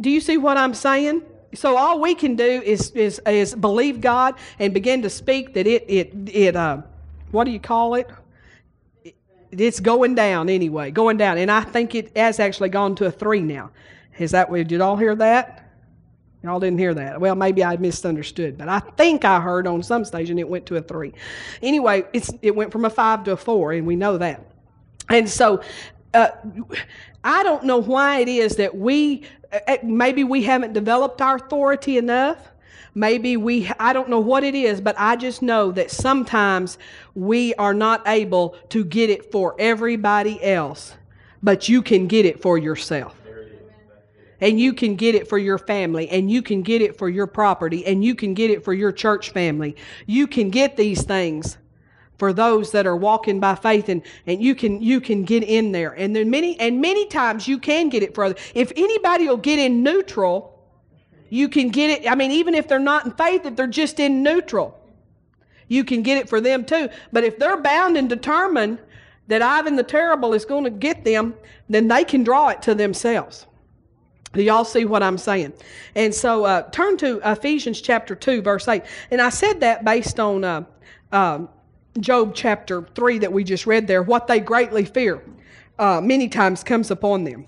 [0.00, 1.22] do you see what I'm saying?
[1.54, 5.66] So all we can do is, is, is believe God and begin to speak that
[5.66, 6.82] it, it, it, uh,
[7.30, 8.10] what do you call it?
[9.52, 11.38] It's going down anyway, going down.
[11.38, 13.70] And I think it has actually gone to a three now.
[14.18, 15.63] Is that, we did all hear that?
[16.44, 17.18] Y'all didn't hear that.
[17.18, 20.76] Well, maybe I misunderstood, but I think I heard on some station it went to
[20.76, 21.14] a three.
[21.62, 24.44] Anyway, it's, it went from a five to a four, and we know that.
[25.08, 25.62] And so,
[26.12, 26.28] uh,
[27.24, 29.22] I don't know why it is that we,
[29.66, 32.36] uh, maybe we haven't developed our authority enough.
[32.94, 36.76] Maybe we, I don't know what it is, but I just know that sometimes
[37.14, 40.94] we are not able to get it for everybody else,
[41.42, 43.23] but you can get it for yourself
[44.40, 47.26] and you can get it for your family and you can get it for your
[47.26, 49.76] property and you can get it for your church family.
[50.06, 51.58] You can get these things
[52.18, 55.72] for those that are walking by faith and, and you can you can get in
[55.72, 55.92] there.
[55.92, 58.36] And then many and many times you can get it for other.
[58.54, 60.62] If anybody will get in neutral,
[61.28, 62.10] you can get it.
[62.10, 64.78] I mean, even if they're not in faith, if they're just in neutral,
[65.68, 66.88] you can get it for them too.
[67.12, 68.78] But if they're bound and determined
[69.26, 71.34] that Ivan the Terrible is going to get them,
[71.68, 73.46] then they can draw it to themselves.
[74.34, 75.54] Do y'all see what I'm saying?
[75.94, 78.82] And so uh, turn to Ephesians chapter 2, verse 8.
[79.10, 80.64] And I said that based on uh,
[81.12, 81.46] uh,
[82.00, 84.02] Job chapter 3 that we just read there.
[84.02, 85.22] What they greatly fear
[85.78, 87.46] uh, many times comes upon them.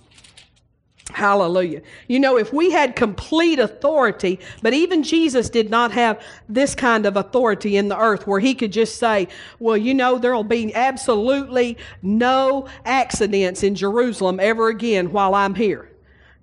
[1.13, 1.83] Hallelujah.
[2.09, 7.07] You know, if we had complete authority, but even Jesus did not have this kind
[7.07, 9.29] of authority in the earth where he could just say,
[9.61, 15.91] well, you know, there'll be absolutely no accidents in Jerusalem ever again while I'm here.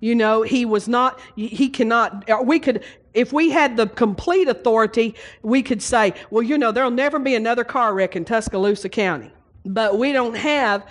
[0.04, 4.48] You know, he was not, he cannot, uh, we could, if we had the complete
[4.48, 8.90] authority, we could say, well, you know, there'll never be another car wreck in Tuscaloosa
[8.90, 9.32] County.
[9.64, 10.86] But we don't have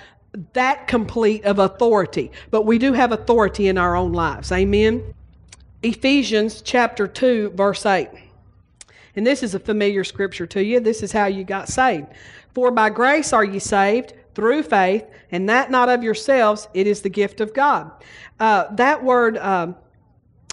[0.54, 2.32] that complete of authority.
[2.49, 4.52] But we do have authority in our own lives.
[4.52, 5.13] Amen.
[5.84, 8.10] Ephesians chapter 2, verse 8.
[9.15, 10.80] And this is a familiar scripture to you.
[10.80, 12.08] This is how you got saved.
[12.56, 17.02] For by grace are you saved through faith, and that not of yourselves, it is
[17.02, 17.91] the gift of God.
[18.39, 19.76] Uh, that word um,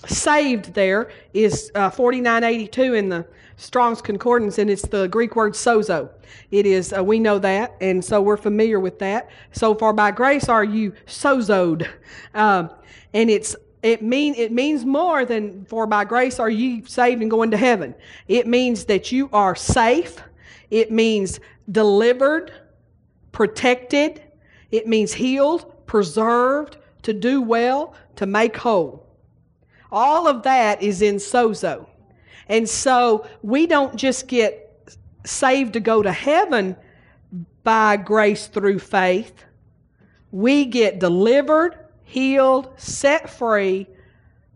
[0.07, 6.09] saved there is uh, 4982 in the Strong's Concordance, and it's the Greek word sozo.
[6.51, 9.29] It is, uh, we know that, and so we're familiar with that.
[9.53, 11.89] So far by grace are you sozoed.
[12.35, 12.71] Um,
[13.13, 17.31] and it's it mean it means more than for by grace are you saved and
[17.31, 17.95] going to heaven.
[18.29, 20.17] It means that you are safe.
[20.71, 21.41] It means
[21.71, 22.53] delivered,
[23.33, 24.23] protected.
[24.71, 29.07] It means healed, preserved, to do well, to make whole.
[29.91, 31.87] All of that is in sozo.
[32.49, 34.67] And so we don't just get
[35.25, 36.77] saved to go to heaven
[37.63, 39.45] by grace through faith.
[40.33, 43.87] We get delivered, healed, set free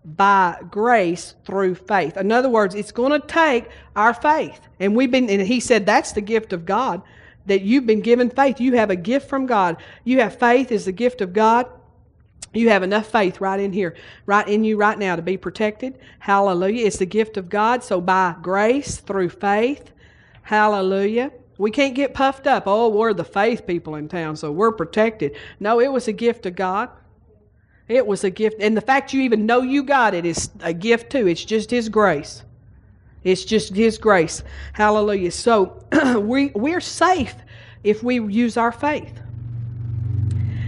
[0.04, 2.16] by grace through faith.
[2.16, 4.60] In other words, it's going to take our faith.
[4.78, 7.02] And we've been and he said that's the gift of God
[7.46, 8.60] that you've been given faith.
[8.60, 9.76] You have a gift from God.
[10.04, 11.66] You have faith is the gift of God.
[12.52, 13.94] You have enough faith right in here,
[14.26, 15.98] right in you right now to be protected.
[16.20, 16.86] Hallelujah.
[16.86, 17.82] It's the gift of God.
[17.82, 19.90] So by grace through faith,
[20.42, 21.32] hallelujah.
[21.58, 22.64] We can't get puffed up.
[22.66, 25.36] Oh, we're the faith people in town, so we're protected.
[25.60, 26.90] No, it was a gift of God.
[27.86, 28.56] It was a gift.
[28.60, 31.26] And the fact you even know you got it is a gift too.
[31.26, 32.42] It's just His grace.
[33.24, 34.42] It's just His grace.
[34.74, 35.30] Hallelujah.
[35.30, 35.82] So
[36.20, 37.34] we, we're safe
[37.82, 39.20] if we use our faith.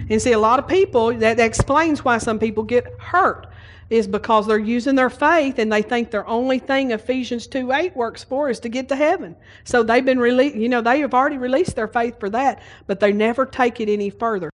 [0.09, 3.48] And see, a lot of people, that, explains why some people get hurt,
[3.90, 7.96] is because they're using their faith and they think their only thing Ephesians 2 8
[7.96, 9.36] works for is to get to heaven.
[9.64, 13.00] So they've been released, you know, they have already released their faith for that, but
[13.00, 14.50] they never take it any further.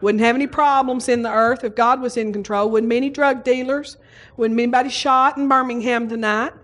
[0.00, 2.70] Wouldn't have any problems in the earth if God was in control.
[2.70, 3.98] Wouldn't be any drug dealers.
[4.36, 6.54] Wouldn't be anybody shot in Birmingham tonight,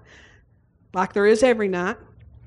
[0.96, 1.96] like there is every night.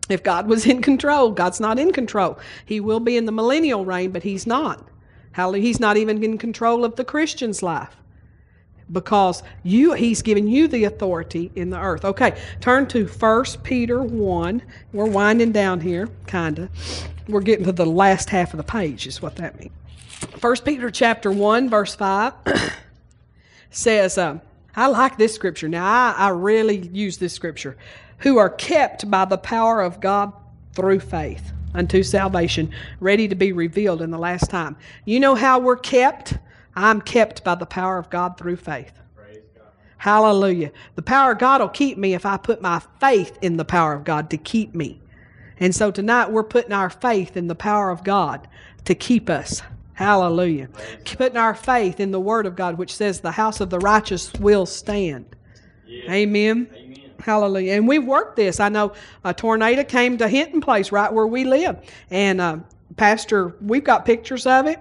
[0.09, 2.39] If God was in control, God's not in control.
[2.65, 4.87] He will be in the millennial reign, but He's not.
[5.31, 5.63] Hallelujah.
[5.63, 7.95] He's not even in control of the Christian's life
[8.91, 12.03] because you he's given you the authority in the earth.
[12.03, 14.61] Okay, turn to 1 Peter 1.
[14.93, 16.69] We're winding down here, kind of.
[17.27, 19.71] We're getting to the last half of the page is what that means.
[20.41, 22.33] 1 Peter chapter 1 verse 5
[23.69, 24.39] says uh,
[24.75, 25.69] I like this scripture.
[25.69, 27.77] Now I, I really use this scripture.
[28.19, 30.33] Who are kept by the power of God
[30.73, 34.75] through faith unto salvation, ready to be revealed in the last time.
[35.05, 36.37] You know how we're kept?
[36.75, 38.93] I'm kept by the power of God through faith.
[39.97, 40.71] Hallelujah.
[40.95, 43.93] The power of God will keep me if I put my faith in the power
[43.93, 45.01] of God to keep me.
[45.59, 48.47] And so tonight we're putting our faith in the power of God
[48.85, 49.61] to keep us.
[49.93, 50.69] Hallelujah.
[51.17, 54.31] Putting our faith in the Word of God, which says the house of the righteous
[54.35, 55.35] will stand.
[56.09, 56.69] Amen.
[56.73, 56.98] Amen.
[57.21, 57.73] Hallelujah.
[57.73, 58.59] And we've worked this.
[58.59, 58.93] I know
[59.23, 61.77] a tornado came to Hinton Place, right where we live.
[62.09, 62.59] And uh,
[62.95, 64.79] Pastor, we've got pictures of it.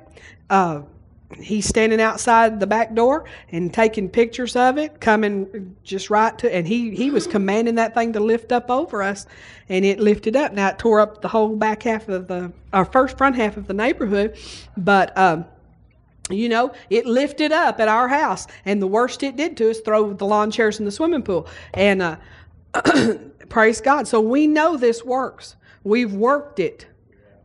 [0.48, 0.82] Uh,
[1.40, 6.54] he's standing outside the back door and taking pictures of it, coming just right to,
[6.54, 9.26] and he, he was commanding that thing to lift up over us,
[9.68, 10.52] and it lifted up.
[10.52, 13.66] Now it tore up the whole back half of the, our first front half of
[13.66, 14.38] the neighborhood,
[14.76, 15.44] but um,
[16.30, 19.80] you know, it lifted up at our house, and the worst it did to us
[19.80, 21.48] throw the lawn chairs in the swimming pool.
[21.74, 22.16] And uh,
[23.48, 24.06] praise God.
[24.06, 25.56] So we know this works.
[25.84, 26.86] We've worked it.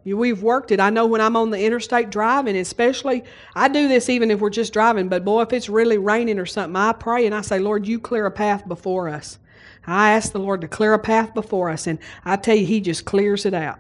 [0.06, 0.82] We've worked it.
[0.82, 3.24] I know when I'm on the interstate driving, especially,
[3.56, 6.46] I do this even if we're just driving, but boy, if it's really raining or
[6.46, 9.40] something, I pray and I say, Lord, you clear a path before us.
[9.88, 12.82] I ask the Lord to clear a path before us, and I tell you, He
[12.82, 13.80] just clears it out.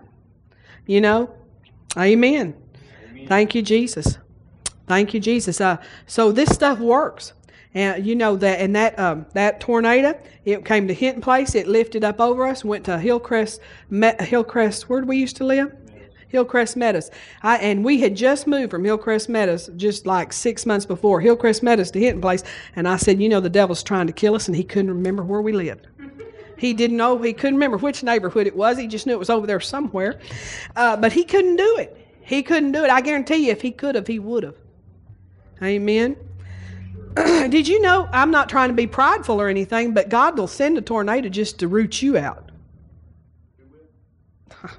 [0.85, 1.33] You know?
[1.97, 2.55] Amen.
[3.09, 3.27] Amen.
[3.27, 4.17] Thank you, Jesus.
[4.87, 5.61] Thank you, Jesus.
[5.61, 5.77] Uh,
[6.07, 7.33] so this stuff works.
[7.75, 11.55] And you know that, and that um, that tornado, it came to Hinton Place.
[11.55, 13.61] It lifted up over us, went to Hillcrest.
[13.89, 15.75] Me- Hillcrest, where we used to live?
[16.27, 17.11] Hillcrest Meadows.
[17.43, 21.61] I, and we had just moved from Hillcrest Meadows just like six months before, Hillcrest
[21.61, 22.43] Meadows to Hinton Place.
[22.75, 25.23] And I said, You know, the devil's trying to kill us, and he couldn't remember
[25.23, 25.87] where we lived.
[26.57, 28.77] He didn't know, he couldn't remember which neighborhood it was.
[28.77, 30.19] He just knew it was over there somewhere.
[30.75, 31.97] Uh, but he couldn't do it.
[32.21, 32.89] He couldn't do it.
[32.89, 34.55] I guarantee you, if he could have, he would have.
[35.63, 36.17] Amen.
[37.15, 38.09] Did you know?
[38.11, 41.59] I'm not trying to be prideful or anything, but God will send a tornado just
[41.59, 42.51] to root you out.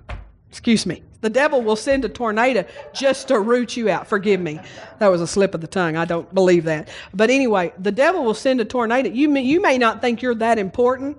[0.51, 1.03] Excuse me.
[1.20, 4.07] The devil will send a tornado just to root you out.
[4.07, 4.61] Forgive me.
[4.99, 5.97] That was a slip of the tongue.
[5.97, 6.89] I don't believe that.
[7.14, 9.09] But anyway, the devil will send a tornado.
[9.09, 11.16] You may, you may not think you're that important,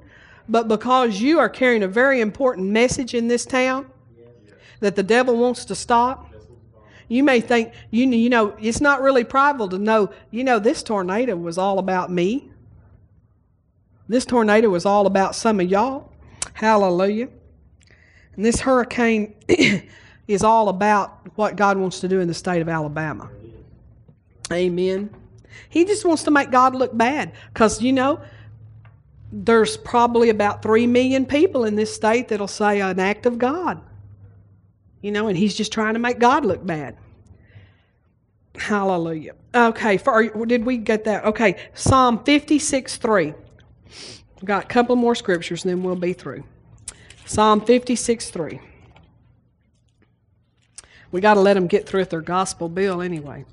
[0.47, 3.87] but because you are carrying a very important message in this town
[4.79, 6.24] that the devil wants to stop,
[7.07, 10.81] you may think, you, you know, it's not really prideful to know, you know, this
[10.81, 12.49] tornado was all about me.
[14.07, 16.11] This tornado was all about some of y'all.
[16.53, 17.29] Hallelujah.
[18.35, 19.35] And this hurricane
[20.27, 23.29] is all about what God wants to do in the state of Alabama.
[24.51, 25.09] Amen.
[25.69, 28.19] He just wants to make God look bad because, you know,
[29.31, 33.81] there's probably about 3 million people in this state that'll say an act of God.
[35.01, 36.97] You know, and he's just trying to make God look bad.
[38.57, 39.33] Hallelujah.
[39.53, 41.25] Okay, for, did we get that?
[41.25, 43.33] Okay, Psalm 56 3.
[44.35, 46.43] We've got a couple more scriptures and then we'll be through.
[47.25, 48.59] Psalm 56 3.
[51.11, 53.45] We got to let them get through with their gospel bill anyway.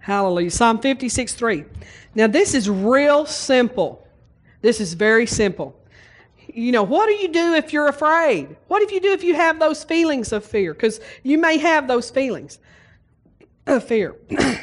[0.00, 0.50] Hallelujah.
[0.50, 1.64] Psalm 56 3.
[2.14, 4.06] Now, this is real simple.
[4.62, 5.79] This is very simple.
[6.54, 8.56] You know, what do you do if you're afraid?
[8.68, 10.74] What do you do if you have those feelings of fear?
[10.74, 12.58] Because you may have those feelings
[13.66, 14.16] of fear.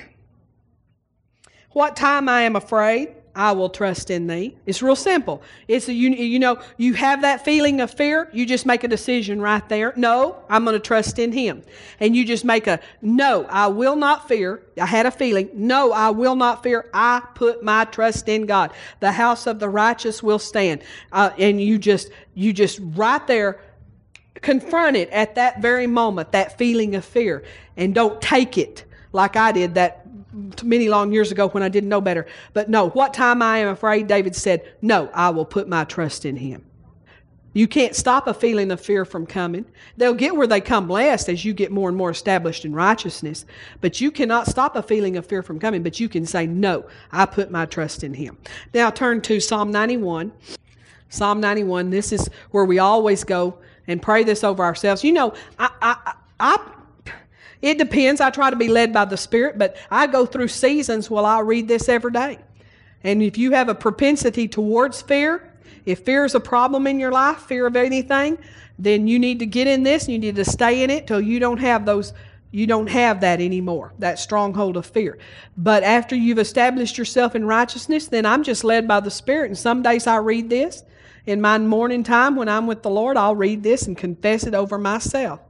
[1.72, 4.58] what time I am afraid, I will trust in thee.
[4.66, 5.44] It's real simple.
[5.68, 8.88] It's a, you, you know, you have that feeling of fear, you just make a
[8.88, 9.94] decision right there.
[9.96, 11.62] No, I'm going to trust in him.
[12.00, 14.64] And you just make a no, I will not fear.
[14.82, 15.52] I had a feeling.
[15.54, 16.90] No, I will not fear.
[16.96, 18.72] I put my trust in God.
[19.02, 20.82] The house of the righteous will stand.
[21.12, 23.62] Uh, and you just, you just right there
[24.42, 27.44] confront it at that very moment, that feeling of fear,
[27.76, 28.84] and don't take it
[29.14, 30.07] like I did that
[30.64, 32.26] many long years ago when I didn't know better.
[32.54, 36.26] But no, what time I am afraid, David said, No, I will put my trust
[36.26, 36.64] in him.
[37.54, 39.66] You can't stop a feeling of fear from coming.
[39.96, 43.46] They'll get where they come last as you get more and more established in righteousness.
[43.82, 46.86] But you cannot stop a feeling of fear from coming, but you can say, No,
[47.12, 48.38] I put my trust in him.
[48.74, 50.32] Now turn to Psalm 91.
[51.10, 53.58] Psalm 91, this is where we always go
[53.88, 55.04] and pray this over ourselves.
[55.04, 56.77] You know, I, I, I
[57.68, 58.22] it depends.
[58.22, 61.40] I try to be led by the Spirit, but I go through seasons while I
[61.40, 62.40] read this every day.
[63.04, 65.54] And if you have a propensity towards fear,
[65.86, 68.38] if fear is a problem in your life, fear of anything,
[68.80, 71.22] then you need to get in this and you need to stay in it till
[71.22, 72.14] you don't have those
[72.50, 75.18] you don't have that anymore, that stronghold of fear.
[75.58, 79.50] But after you've established yourself in righteousness, then I'm just led by the Spirit.
[79.50, 80.84] And some days I read this.
[81.26, 84.54] In my morning time when I'm with the Lord, I'll read this and confess it
[84.54, 85.42] over myself.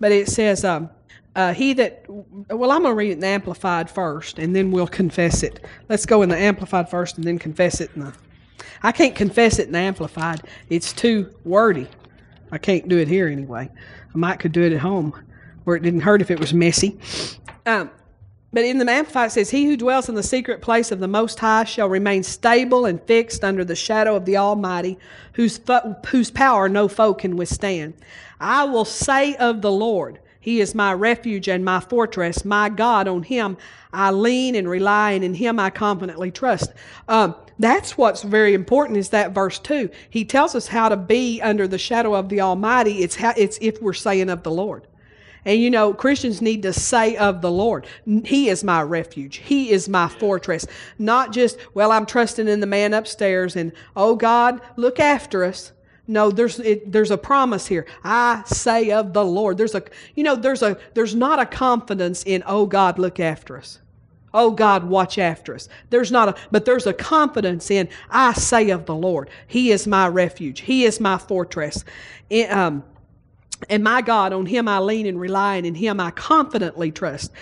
[0.00, 0.90] But it says, um,
[1.36, 4.70] uh, he that, well, I'm going to read it in the Amplified first, and then
[4.70, 5.64] we'll confess it.
[5.88, 8.14] Let's go in the Amplified first and then confess it in the.
[8.82, 10.42] I can't confess it in the Amplified.
[10.68, 11.88] It's too wordy.
[12.50, 13.70] I can't do it here anyway.
[14.12, 15.14] I might could do it at home
[15.64, 16.98] where it didn't hurt if it was messy.
[17.64, 17.90] Um,
[18.52, 21.06] but in the Amplified it says, He who dwells in the secret place of the
[21.06, 24.98] Most High shall remain stable and fixed under the shadow of the Almighty,
[25.34, 27.94] whose, fo- whose power no foe can withstand.
[28.40, 33.06] I will say of the Lord, he is my refuge and my fortress, my God.
[33.06, 33.58] On Him
[33.92, 36.72] I lean and rely, and in Him I confidently trust.
[37.08, 39.90] Um, that's what's very important is that verse two.
[40.08, 43.02] He tells us how to be under the shadow of the Almighty.
[43.02, 44.86] It's how, it's if we're saying of the Lord.
[45.44, 47.86] And you know, Christians need to say of the Lord,
[48.24, 49.36] He is my refuge.
[49.36, 50.66] He is my fortress.
[50.98, 55.72] Not just, well, I'm trusting in the man upstairs and, oh God, look after us.
[56.10, 57.86] No, there's it, there's a promise here.
[58.02, 59.56] I say of the Lord.
[59.56, 59.84] There's a
[60.16, 63.78] you know there's a there's not a confidence in oh God look after us.
[64.34, 65.68] Oh God watch after us.
[65.90, 69.30] There's not a but there's a confidence in I say of the Lord.
[69.46, 70.62] He is my refuge.
[70.62, 71.84] He is my fortress.
[72.28, 72.82] It, um,
[73.68, 77.32] and my God, on him I lean and rely, and in him I confidently trust.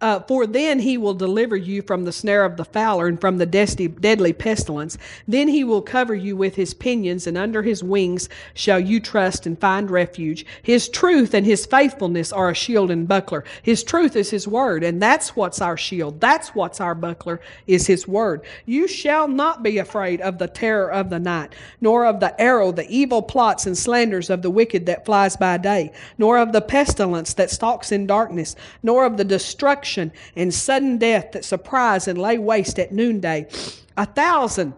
[0.00, 3.38] Uh, for then he will deliver you from the snare of the fowler and from
[3.38, 4.96] the deadly pestilence.
[5.28, 9.46] Then he will cover you with his pinions, and under his wings shall you trust
[9.46, 10.46] and find refuge.
[10.62, 13.44] His truth and his faithfulness are a shield and buckler.
[13.62, 16.20] His truth is his word, and that's what's our shield.
[16.20, 18.42] That's what's our buckler, is his word.
[18.64, 22.72] You shall not be afraid of the terror of the night, nor of the arrow,
[22.72, 26.60] the evil plots and slanders of the wicked that flies by day, nor of the
[26.60, 28.54] pestilence that stalks in darkness,
[28.84, 33.48] nor of the destruction and sudden death that surprise and lay waste at noonday.
[33.96, 34.74] A thousand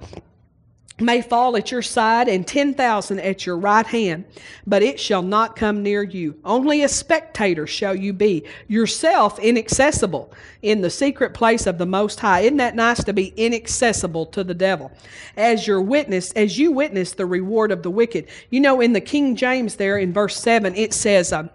[1.00, 4.24] may fall at your side and 10,000 at your right hand,
[4.66, 6.38] but it shall not come near you.
[6.44, 10.32] Only a spectator shall you be, yourself inaccessible
[10.62, 12.40] in the secret place of the Most High.
[12.40, 14.90] Isn't that nice to be inaccessible to the devil?
[15.36, 18.26] As your witness, as you witness the reward of the wicked.
[18.50, 21.50] You know, in the King James there in verse 7, it says, um,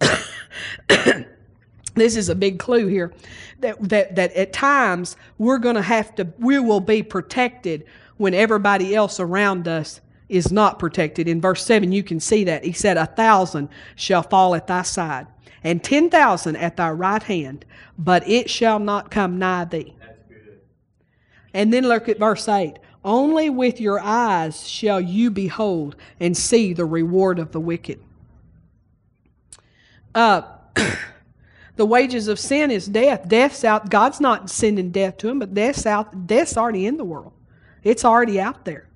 [1.94, 3.12] this is a big clue here
[3.60, 7.84] that, that, that at times we're going to have to, we will be protected
[8.18, 11.26] when everybody else around us is not protected.
[11.26, 12.64] In verse 7, you can see that.
[12.64, 15.26] He said, A thousand shall fall at thy side,
[15.64, 17.64] and ten thousand at thy right hand,
[17.96, 19.94] but it shall not come nigh thee.
[21.54, 22.74] And then look at verse 8.
[23.04, 28.02] Only with your eyes shall you behold and see the reward of the wicked.
[30.14, 30.42] Uh,
[31.76, 33.28] the wages of sin is death.
[33.28, 33.88] Death's out.
[33.88, 36.26] God's not sending death to him, but death's out.
[36.26, 37.32] Death's already in the world.
[37.84, 38.86] It's already out there.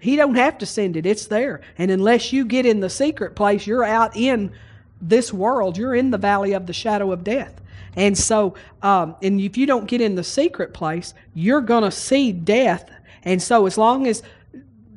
[0.00, 1.04] He don't have to send it.
[1.04, 1.60] It's there.
[1.76, 4.52] And unless you get in the secret place, you're out in
[5.00, 5.76] this world.
[5.76, 7.60] You're in the valley of the shadow of death.
[7.96, 11.90] And so, um, and if you don't get in the secret place, you're going to
[11.90, 12.90] see death.
[13.24, 14.22] And so, as long as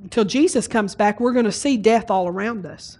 [0.10, 2.98] till Jesus comes back, we're going to see death all around us.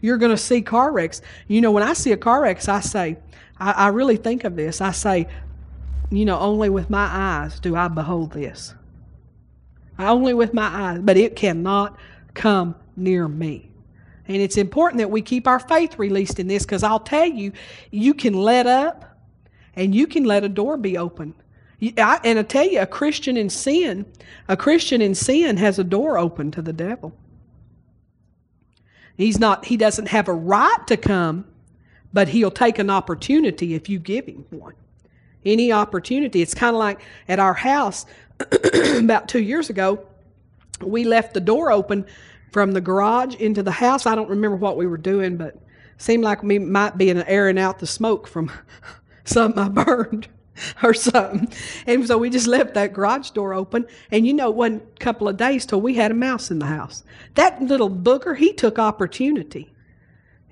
[0.00, 1.20] You're going to see car wrecks.
[1.48, 3.16] You know, when I see a car wreck, I say,
[3.58, 4.80] I, I really think of this.
[4.80, 5.26] I say,
[6.10, 8.74] you know, only with my eyes do I behold this.
[10.08, 11.98] Only with my eyes, but it cannot
[12.34, 13.70] come near me.
[14.28, 17.52] And it's important that we keep our faith released in this because I'll tell you,
[17.90, 19.18] you can let up
[19.74, 21.34] and you can let a door be open.
[21.82, 24.06] I, and I tell you, a Christian in sin,
[24.48, 27.12] a Christian in sin has a door open to the devil.
[29.16, 31.46] He's not, he doesn't have a right to come,
[32.12, 34.74] but he'll take an opportunity if you give him one.
[35.44, 36.42] Any opportunity.
[36.42, 38.06] It's kind of like at our house
[38.98, 40.06] about two years ago,
[40.82, 42.06] we left the door open
[42.52, 44.06] from the garage into the house.
[44.06, 45.56] I don't remember what we were doing, but
[45.98, 48.50] seemed like we might be in airing out the smoke from
[49.24, 50.28] something I burned
[50.82, 51.52] or something.
[51.86, 53.86] And so we just left that garage door open.
[54.10, 57.04] And you know, one couple of days till we had a mouse in the house.
[57.34, 59.72] That little booger, he took opportunity.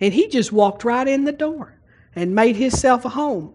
[0.00, 1.74] And he just walked right in the door
[2.14, 3.54] and made himself a home.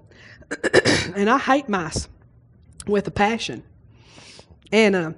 [1.15, 2.07] and I hate mice
[2.86, 3.63] with a passion.
[4.74, 5.11] And uh,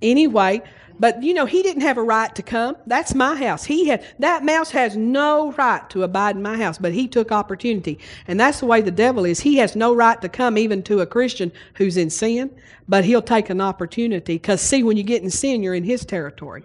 [0.00, 0.62] anyway,
[0.98, 2.76] but you know, he didn't have a right to come.
[2.86, 3.64] That's my house.
[3.64, 7.30] He had that mouse has no right to abide in my house, but he took
[7.30, 7.98] opportunity.
[8.26, 9.40] And that's the way the devil is.
[9.40, 12.50] He has no right to come even to a Christian who's in sin,
[12.88, 14.34] but he'll take an opportunity.
[14.34, 16.64] Because see, when you get in sin, you're in his territory.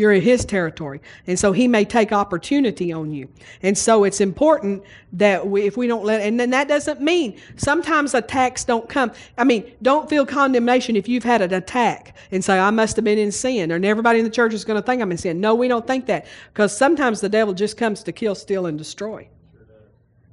[0.00, 1.02] You're in his territory.
[1.26, 3.28] And so he may take opportunity on you.
[3.62, 4.82] And so it's important
[5.12, 9.12] that we, if we don't let, and then that doesn't mean sometimes attacks don't come.
[9.36, 13.04] I mean, don't feel condemnation if you've had an attack and say, I must have
[13.04, 15.38] been in sin, and everybody in the church is going to think I'm in sin.
[15.38, 16.24] No, we don't think that.
[16.50, 19.28] Because sometimes the devil just comes to kill, steal, and destroy.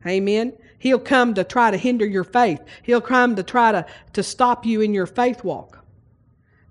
[0.05, 0.53] Amen.
[0.80, 2.61] He'll come to try to hinder your faith.
[2.84, 5.84] He'll come to try to, to stop you in your faith walk.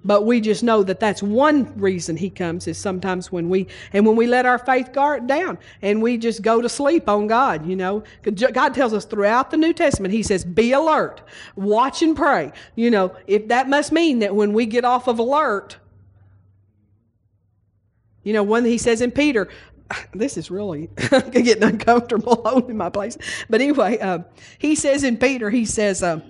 [0.07, 4.07] But we just know that that's one reason he comes is sometimes when we, and
[4.07, 7.67] when we let our faith guard down and we just go to sleep on God,
[7.67, 8.05] you know.
[8.23, 11.23] God tells us throughout the New Testament, he says, be alert,
[11.57, 12.53] watch and pray.
[12.77, 15.77] You know, if that must mean that when we get off of alert,
[18.23, 19.49] you know, when he says in Peter,
[20.13, 20.89] this is really
[21.33, 23.19] getting uncomfortable holding my place.
[23.51, 24.21] But anyway, uh,
[24.59, 26.21] he says in Peter, he says, uh,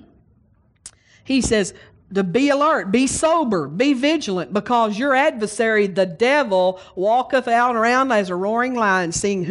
[1.24, 1.74] he says,
[2.14, 8.12] to be alert, be sober, be vigilant, because your adversary, the devil, walketh out around
[8.12, 9.44] as a roaring lion, seeking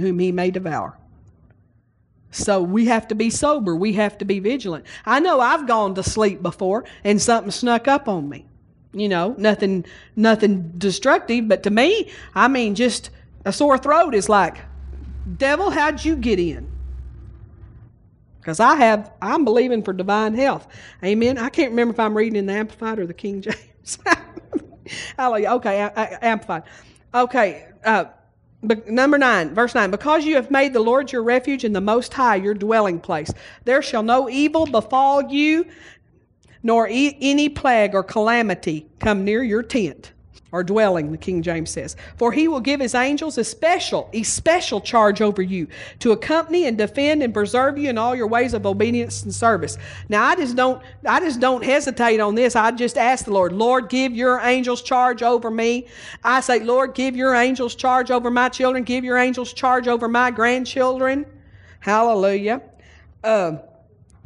[0.00, 0.96] whom he may devour.
[2.30, 3.74] So we have to be sober.
[3.74, 4.86] We have to be vigilant.
[5.04, 8.46] I know I've gone to sleep before and something snuck up on me.
[8.92, 9.84] You know, nothing,
[10.16, 13.10] nothing destructive, but to me, I mean, just
[13.44, 14.56] a sore throat is like,
[15.36, 16.70] devil, how'd you get in?
[18.40, 20.66] Because I have, I'm believing for divine health.
[21.04, 21.36] Amen.
[21.38, 23.98] I can't remember if I'm reading in the Amplified or the King James.
[25.16, 25.50] Hallelujah.
[25.52, 26.62] Okay, i Amplified.
[27.14, 28.06] Okay, uh,
[28.62, 29.90] but number nine, verse nine.
[29.90, 33.32] Because you have made the Lord your refuge and the Most High your dwelling place,
[33.64, 35.66] there shall no evil befall you,
[36.62, 40.12] nor e- any plague or calamity come near your tent
[40.52, 41.96] or dwelling, the King James says.
[42.16, 45.68] For he will give his angels a special, a special charge over you
[46.00, 49.78] to accompany and defend and preserve you in all your ways of obedience and service.
[50.08, 52.56] Now I just don't I just don't hesitate on this.
[52.56, 55.86] I just ask the Lord, Lord, give your angels charge over me.
[56.24, 60.08] I say, Lord, give your angels charge over my children, give your angels charge over
[60.08, 61.26] my grandchildren.
[61.80, 62.62] Hallelujah.
[63.22, 63.58] Uh,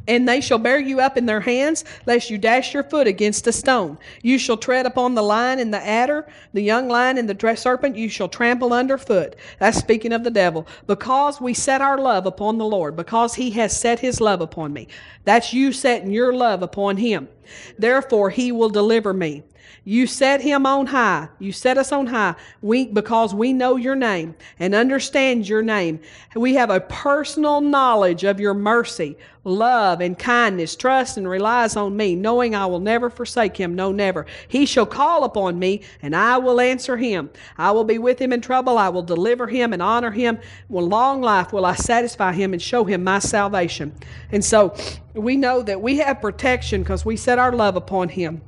[0.07, 3.47] and they shall bear you up in their hands, lest you dash your foot against
[3.47, 3.97] a stone.
[4.21, 7.95] You shall tread upon the lion and the adder, the young lion and the serpent
[7.95, 9.35] you shall trample underfoot.
[9.59, 10.67] That's speaking of the devil.
[10.87, 14.73] Because we set our love upon the Lord, because he has set his love upon
[14.73, 14.87] me.
[15.23, 17.27] That's you setting your love upon him.
[17.77, 19.43] Therefore he will deliver me.
[19.83, 21.29] You set him on high.
[21.39, 25.99] You set us on high we, because we know your name and understand your name.
[26.35, 31.95] We have a personal knowledge of your mercy, love, and kindness, trust, and relies on
[31.95, 33.75] me, knowing I will never forsake him.
[33.75, 34.25] No, never.
[34.47, 37.29] He shall call upon me, and I will answer him.
[37.57, 38.77] I will be with him in trouble.
[38.77, 40.39] I will deliver him and honor him.
[40.67, 43.93] With long life will I satisfy him and show him my salvation.
[44.31, 44.75] And so
[45.13, 48.41] we know that we have protection because we set our love upon him.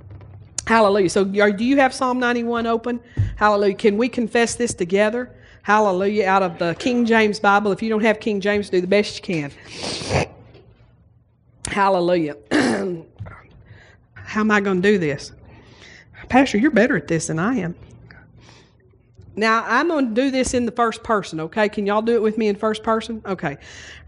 [0.67, 1.09] Hallelujah.
[1.09, 2.99] So, do you have Psalm 91 open?
[3.37, 3.75] Hallelujah.
[3.75, 5.33] Can we confess this together?
[5.61, 6.25] Hallelujah.
[6.27, 7.71] Out of the King James Bible.
[7.71, 10.27] If you don't have King James, do the best you can.
[11.67, 12.35] Hallelujah.
[14.13, 15.31] How am I going to do this?
[16.27, 17.73] Pastor, you're better at this than I am.
[19.39, 21.69] Now, I'm going to do this in the first person, okay?
[21.69, 23.21] Can y'all do it with me in first person?
[23.23, 23.57] Okay.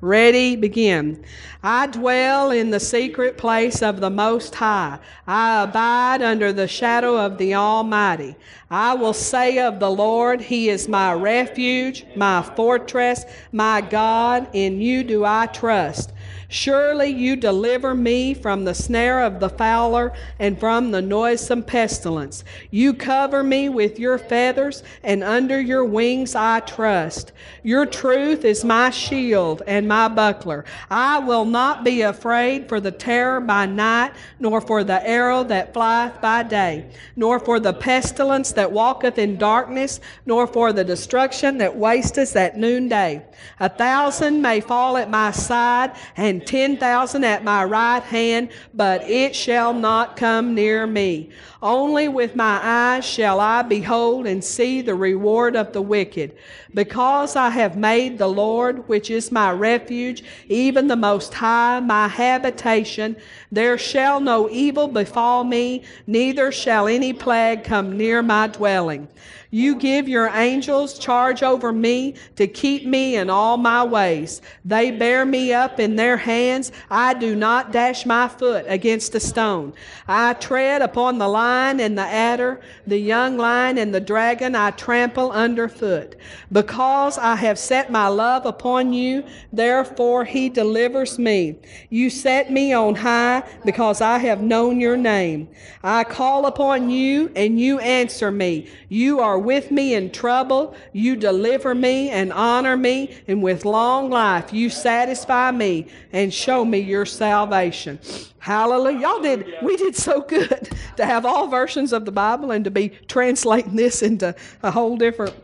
[0.01, 1.23] Ready, begin.
[1.61, 4.97] I dwell in the secret place of the Most High.
[5.27, 8.35] I abide under the shadow of the Almighty.
[8.71, 14.47] I will say of the Lord, He is my refuge, my fortress, my God.
[14.53, 16.11] In you do I trust.
[16.47, 22.43] Surely you deliver me from the snare of the fowler and from the noisome pestilence.
[22.71, 27.31] You cover me with your feathers, and under your wings I trust.
[27.63, 30.65] Your truth is my shield and my buckler.
[30.89, 35.73] I will not be afraid for the terror by night, nor for the arrow that
[35.73, 41.57] flieth by day, nor for the pestilence that walketh in darkness, nor for the destruction
[41.59, 43.23] that wasteth at noonday.
[43.59, 49.01] A thousand may fall at my side, and ten thousand at my right hand, but
[49.03, 51.29] it shall not come near me.
[51.61, 56.37] Only with my eyes shall I behold and see the reward of the wicked.
[56.73, 62.07] Because I have made the Lord, which is my refuge, even the Most High, my
[62.07, 63.17] habitation,
[63.51, 69.09] there shall no evil befall me, neither shall any plague come near my dwelling.
[69.51, 74.43] You give your angels charge over me to keep me in all my ways.
[74.63, 76.71] They bear me up in their hands.
[76.91, 79.73] I do not dash my foot against a stone.
[80.07, 84.71] I tread upon the lion and the adder, the young lion and the dragon I
[84.71, 86.15] trample underfoot.
[86.51, 91.57] Because I have set my love upon you, therefore he delivers me.
[91.89, 95.47] You set me on high because I have known your name.
[95.83, 98.67] I call upon you and you answer me.
[98.89, 100.75] You are with me in trouble.
[100.93, 106.63] You deliver me and honor me, and with long life you satisfy me and show
[106.65, 107.99] me your salvation.
[108.39, 108.99] Hallelujah.
[108.99, 112.71] Y'all did, we did so good to have all versions of the Bible and to
[112.71, 115.35] be translating this into a whole different.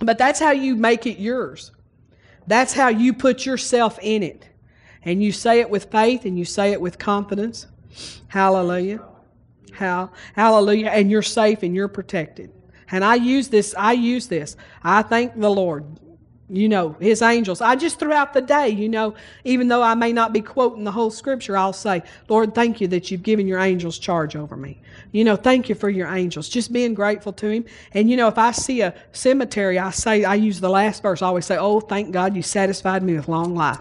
[0.00, 1.70] But that's how you make it yours.
[2.46, 4.48] That's how you put yourself in it.
[5.04, 7.66] And you say it with faith and you say it with confidence.
[8.28, 9.02] Hallelujah.
[9.72, 10.88] How, hallelujah.
[10.88, 12.50] And you're safe and you're protected.
[12.90, 14.56] And I use this, I use this.
[14.82, 15.84] I thank the Lord.
[16.50, 17.62] You know, his angels.
[17.62, 19.14] I just throughout the day, you know,
[19.44, 22.88] even though I may not be quoting the whole scripture, I'll say, Lord, thank you
[22.88, 24.78] that you've given your angels charge over me.
[25.12, 26.50] You know, thank you for your angels.
[26.50, 27.64] Just being grateful to him.
[27.92, 31.22] And you know, if I see a cemetery, I say, I use the last verse.
[31.22, 33.80] I always say, Oh, thank God you satisfied me with long life.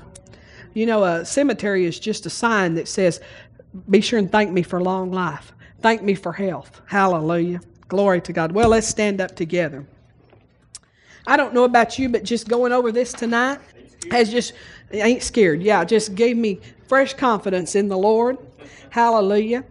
[0.74, 3.20] You know, a cemetery is just a sign that says,
[3.90, 5.54] Be sure and thank me for long life.
[5.82, 6.82] Thank me for health.
[6.86, 7.60] Hallelujah.
[7.90, 8.54] Glory to God.
[8.54, 9.86] Well, let's stand up together.
[11.26, 13.60] I don't know about you, but just going over this tonight
[14.12, 14.54] has just,
[14.92, 15.62] ain't scared.
[15.62, 18.38] Yeah, just gave me fresh confidence in the Lord.
[18.90, 19.64] Hallelujah.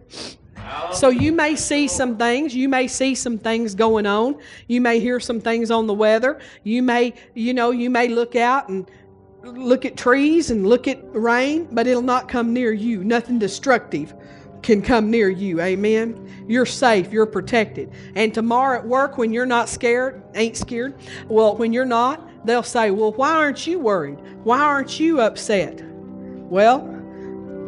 [0.91, 2.55] So you may see some things.
[2.55, 4.39] You may see some things going on.
[4.67, 6.39] You may hear some things on the weather.
[6.63, 8.89] You may, you know, you may look out and
[9.43, 13.03] look at trees and look at rain, but it'll not come near you.
[13.03, 14.13] Nothing destructive
[14.63, 15.61] can come near you.
[15.61, 16.45] Amen.
[16.47, 17.91] You're safe, you're protected.
[18.15, 20.95] And tomorrow at work, when you're not scared, ain't scared,
[21.27, 24.19] well, when you're not, they'll say, Well, why aren't you worried?
[24.43, 25.81] Why aren't you upset?
[25.85, 26.89] Well,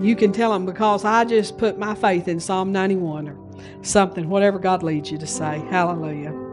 [0.01, 3.37] you can tell them because I just put my faith in Psalm 91 or
[3.81, 5.59] something, whatever God leads you to say.
[5.69, 6.44] Hallelujah.